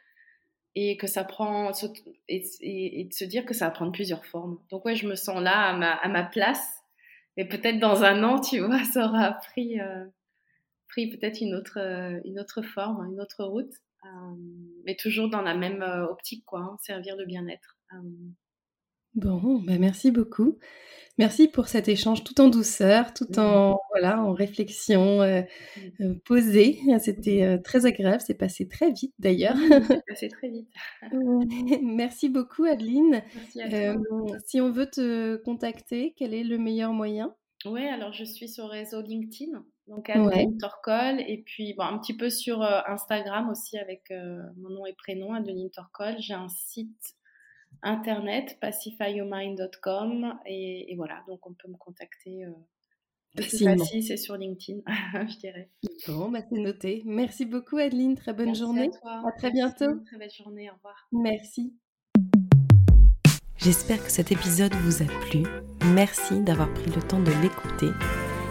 et 0.76 0.98
que 0.98 1.08
ça 1.08 1.24
prend 1.24 1.72
et, 2.28 3.08
de 3.10 3.14
se 3.14 3.26
dire 3.26 3.46
que 3.46 3.56
ça 3.56 3.66
va 3.66 3.72
prendre 3.72 3.92
plusieurs 3.92 4.26
formes. 4.26 4.60
Donc, 4.70 4.86
ouais, 4.86 4.96
je 4.96 5.08
me 5.08 5.16
sens 5.16 5.42
là 5.42 5.70
à 5.70 5.74
ma, 5.74 5.94
à 5.94 6.08
ma 6.10 6.24
place. 6.24 6.84
Et 7.38 7.46
peut-être 7.46 7.80
dans 7.80 8.04
un 8.04 8.24
an, 8.24 8.40
tu 8.40 8.60
vois, 8.60 8.84
ça 8.94 9.08
aura 9.08 9.32
pris, 9.32 9.80
pris 10.90 11.10
peut-être 11.10 11.42
une 11.42 11.56
autre, 11.56 11.80
une 12.24 12.40
autre 12.40 12.62
forme, 12.62 13.12
une 13.12 13.20
autre 13.20 13.44
route. 13.46 13.74
Euh, 14.06 14.36
mais 14.86 14.96
toujours 14.96 15.30
dans 15.30 15.42
la 15.42 15.56
même 15.56 15.82
euh, 15.82 16.06
optique, 16.06 16.46
quoi, 16.46 16.60
hein, 16.60 16.78
servir 16.82 17.16
le 17.16 17.26
bien-être. 17.26 17.78
Euh. 17.94 17.98
Bon, 19.16 19.60
bah 19.60 19.78
merci 19.80 20.12
beaucoup. 20.12 20.60
Merci 21.18 21.48
pour 21.48 21.70
cet 21.70 21.88
échange 21.88 22.26
tout 22.26 22.42
en 22.42 22.50
douceur, 22.50 23.14
tout 23.14 23.40
en 23.40 23.80
voilà, 23.92 24.22
en 24.22 24.34
réflexion 24.34 25.22
mmh. 26.00 26.20
posée. 26.26 26.82
C'était 27.00 27.62
très 27.64 27.86
agréable, 27.86 28.20
c'est 28.20 28.38
passé 28.38 28.68
très 28.68 28.92
vite 28.92 29.14
d'ailleurs. 29.18 29.56
c'est 29.88 30.06
passé 30.06 30.28
très 30.28 30.50
vite. 30.50 30.68
merci 31.82 32.28
beaucoup 32.28 32.66
Adeline. 32.66 33.24
si 34.46 34.60
on 34.60 34.72
veut 34.72 34.88
te 34.88 35.38
contacter, 35.38 36.14
quel 36.18 36.34
est 36.34 36.44
le 36.44 36.58
meilleur 36.58 36.92
moyen? 36.92 37.34
Oui, 37.66 37.88
alors 37.88 38.12
je 38.12 38.26
suis 38.26 38.50
sur 38.50 38.66
le 38.66 38.72
réseau 38.72 39.02
LinkedIn. 39.02 39.64
Donc 39.88 40.10
Adeline 40.10 40.58
Torcol 40.58 41.22
et 41.22 41.44
puis 41.46 41.74
bon, 41.76 41.84
un 41.84 42.00
petit 42.00 42.16
peu 42.16 42.30
sur 42.30 42.62
euh, 42.64 42.80
Instagram 42.88 43.50
aussi 43.50 43.78
avec 43.78 44.10
euh, 44.12 44.42
mon 44.58 44.70
nom 44.70 44.86
et 44.86 44.94
prénom 44.94 45.34
Adeline 45.34 45.70
Torcol. 45.70 46.16
J'ai 46.20 46.34
un 46.34 46.50
site 46.50 47.16
internet 47.84 48.58
pacifyyourmind.com 48.62 50.40
et, 50.46 50.92
et, 50.92 50.96
voilà 50.96 51.24
donc 51.28 51.46
on 51.46 51.54
peut 51.54 51.68
me 51.68 51.78
contacter 51.78 52.46
euh, 52.46 52.52
c'est 53.42 54.18
sur 54.18 54.38
LinkedIn, 54.38 54.80
je 55.28 55.38
dirais. 55.38 55.70
Bon, 56.08 56.30
bah, 56.30 56.40
c'est 56.50 56.60
noté. 56.60 57.02
Merci 57.06 57.46
beaucoup, 57.46 57.78
Adeline. 57.78 58.16
Très 58.16 58.34
bonne 58.34 58.56
journée. 58.56 58.90
À, 59.04 59.28
à 59.28 59.32
très 59.38 59.52
bientôt. 59.52 60.00
Très 60.06 60.18
belle 60.18 60.32
journée. 60.32 60.70
Au 60.70 60.76
revoir. 60.76 61.08
Merci. 61.12 61.74
J'espère 63.58 64.04
que 64.04 64.12
cet 64.12 64.32
épisode 64.32 64.74
vous 64.76 65.02
a 65.02 65.06
plu. 65.22 65.44
Merci 65.94 66.42
d'avoir 66.42 66.72
pris 66.74 66.92
le 66.92 67.02
temps 67.02 67.22
de 67.22 67.32
l'écouter. 67.42 67.90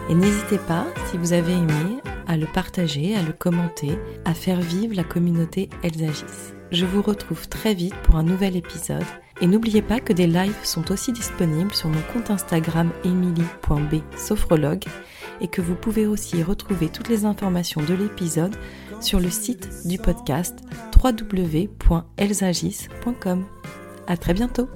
Et 0.08 0.14
n'hésitez 0.14 0.58
pas, 0.58 0.86
si 1.10 1.16
vous 1.16 1.32
avez 1.32 1.52
aimé, 1.52 2.00
à 2.26 2.36
le 2.36 2.46
partager, 2.46 3.16
à 3.16 3.22
le 3.22 3.32
commenter, 3.32 3.98
à 4.24 4.34
faire 4.34 4.60
vivre 4.60 4.94
la 4.94 5.04
communauté 5.04 5.68
Elsagis. 5.82 6.52
Je 6.70 6.86
vous 6.86 7.02
retrouve 7.02 7.48
très 7.48 7.74
vite 7.74 7.94
pour 8.02 8.16
un 8.16 8.22
nouvel 8.22 8.56
épisode. 8.56 9.04
Et 9.40 9.46
n'oubliez 9.46 9.82
pas 9.82 10.00
que 10.00 10.12
des 10.12 10.26
lives 10.26 10.54
sont 10.62 10.92
aussi 10.92 11.12
disponibles 11.12 11.74
sur 11.74 11.88
mon 11.88 12.00
compte 12.12 12.30
Instagram 12.30 12.90
emily.b 13.04 14.02
et 15.40 15.48
que 15.48 15.60
vous 15.60 15.74
pouvez 15.74 16.06
aussi 16.06 16.40
retrouver 16.42 16.88
toutes 16.88 17.08
les 17.08 17.24
informations 17.24 17.82
de 17.82 17.94
l'épisode 17.94 18.54
sur 19.00 19.18
le 19.20 19.30
site 19.30 19.86
du 19.86 19.98
podcast 19.98 20.60
www.elsagis.com. 21.02 23.44
À 24.06 24.16
très 24.16 24.34
bientôt! 24.34 24.68